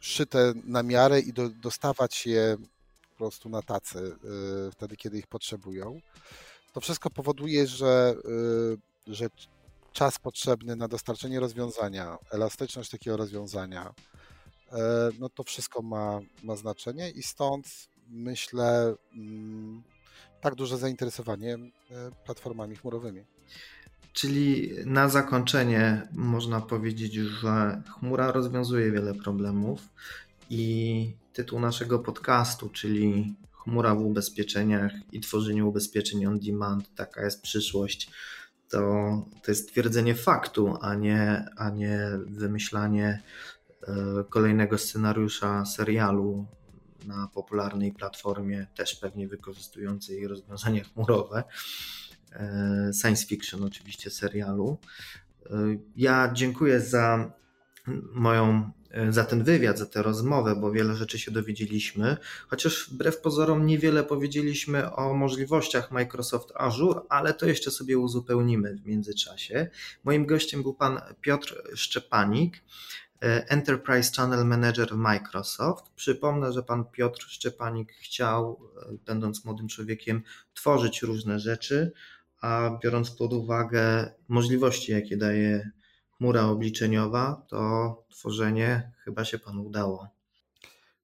szyte 0.00 0.52
na 0.64 0.82
miarę 0.82 1.20
i 1.20 1.32
do, 1.32 1.48
dostawać 1.48 2.26
je 2.26 2.56
po 3.10 3.18
prostu 3.18 3.48
na 3.48 3.62
tacy 3.62 3.98
y, 3.98 4.70
wtedy, 4.72 4.96
kiedy 4.96 5.18
ich 5.18 5.26
potrzebują. 5.26 6.00
To 6.72 6.80
wszystko 6.80 7.10
powoduje, 7.10 7.66
że, 7.66 8.14
że 9.06 9.28
czas 9.94 10.18
potrzebny 10.18 10.76
na 10.76 10.88
dostarczenie 10.88 11.40
rozwiązania, 11.40 12.18
elastyczność 12.30 12.90
takiego 12.90 13.16
rozwiązania, 13.16 13.94
e, 14.72 15.10
no 15.18 15.28
to 15.28 15.42
wszystko 15.44 15.82
ma, 15.82 16.20
ma 16.42 16.56
znaczenie 16.56 17.10
i 17.10 17.22
stąd 17.22 17.88
myślę, 18.08 18.94
mm, 19.14 19.82
tak 20.40 20.54
duże 20.54 20.78
zainteresowanie 20.78 21.54
e, 21.54 21.60
platformami 22.24 22.76
chmurowymi. 22.76 23.24
Czyli 24.12 24.70
na 24.86 25.08
zakończenie 25.08 26.08
można 26.12 26.60
powiedzieć, 26.60 27.14
że 27.14 27.82
chmura 27.98 28.32
rozwiązuje 28.32 28.92
wiele 28.92 29.14
problemów 29.14 29.80
i 30.50 31.12
tytuł 31.32 31.60
naszego 31.60 31.98
podcastu, 31.98 32.68
czyli 32.68 33.34
Chmura 33.64 33.94
w 33.94 34.00
ubezpieczeniach 34.00 34.92
i 35.12 35.20
tworzeniu 35.20 35.68
ubezpieczeń 35.68 36.26
on 36.26 36.38
demand, 36.38 36.94
taka 36.94 37.24
jest 37.24 37.42
przyszłość, 37.42 38.10
to, 38.70 38.80
to 39.42 39.50
jest 39.50 39.68
twierdzenie 39.68 40.14
faktu, 40.14 40.76
a 40.80 40.94
nie, 40.94 41.44
a 41.56 41.70
nie 41.70 41.98
wymyślanie 42.26 43.22
e, 43.88 43.94
kolejnego 44.28 44.78
scenariusza 44.78 45.64
serialu 45.64 46.46
na 47.06 47.28
popularnej 47.34 47.92
platformie, 47.92 48.66
też 48.76 48.94
pewnie 48.94 49.28
wykorzystującej 49.28 50.28
rozwiązania 50.28 50.84
chmurowe, 50.94 51.44
e, 52.32 52.90
science 53.00 53.26
fiction 53.26 53.64
oczywiście 53.64 54.10
serialu. 54.10 54.78
E, 55.46 55.50
ja 55.96 56.30
dziękuję 56.32 56.80
za 56.80 57.32
moją, 58.12 58.70
za 59.10 59.24
ten 59.24 59.44
wywiad, 59.44 59.78
za 59.78 59.86
tę 59.86 60.02
rozmowę, 60.02 60.56
bo 60.56 60.72
wiele 60.72 60.94
rzeczy 60.94 61.18
się 61.18 61.30
dowiedzieliśmy, 61.30 62.16
chociaż 62.48 62.90
wbrew 62.90 63.20
pozorom 63.20 63.66
niewiele 63.66 64.04
powiedzieliśmy 64.04 64.92
o 64.92 65.14
możliwościach 65.14 65.90
Microsoft 65.90 66.52
Azure, 66.54 67.00
ale 67.08 67.34
to 67.34 67.46
jeszcze 67.46 67.70
sobie 67.70 67.98
uzupełnimy 67.98 68.74
w 68.76 68.86
międzyczasie. 68.86 69.68
Moim 70.04 70.26
gościem 70.26 70.62
był 70.62 70.74
pan 70.74 71.00
Piotr 71.20 71.62
Szczepanik, 71.74 72.62
E, 73.24 73.48
Enterprise 73.48 74.12
Channel 74.16 74.44
Manager 74.46 74.88
w 74.88 74.96
Microsoft. 74.96 75.90
Przypomnę, 75.96 76.52
że 76.52 76.62
pan 76.62 76.84
Piotr 76.84 77.26
Szczepanik 77.28 77.92
chciał, 77.92 78.60
e, 78.76 78.96
będąc 79.06 79.44
młodym 79.44 79.68
człowiekiem, 79.68 80.22
tworzyć 80.54 81.02
różne 81.02 81.40
rzeczy, 81.40 81.92
a 82.40 82.78
biorąc 82.82 83.10
pod 83.10 83.32
uwagę 83.32 84.10
możliwości, 84.28 84.92
jakie 84.92 85.16
daje 85.16 85.70
chmura 86.24 86.46
obliczeniowa, 86.46 87.46
to 87.48 88.04
tworzenie 88.10 88.92
chyba 89.04 89.24
się 89.24 89.38
panu 89.38 89.66
udało. 89.66 90.08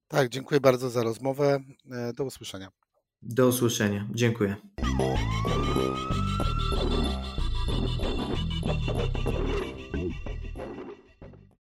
Tak, 0.07 0.29
dziękuję 0.29 0.59
bardzo 0.59 0.89
za 0.89 1.03
rozmowę. 1.03 1.59
E, 1.91 2.13
do 2.13 2.23
usłyszenia. 2.23 2.71
Do 3.21 3.47
usłyszenia. 3.47 4.07
Dziękuję. 4.11 4.55
Thank 8.63 9.75
you. 9.75 9.80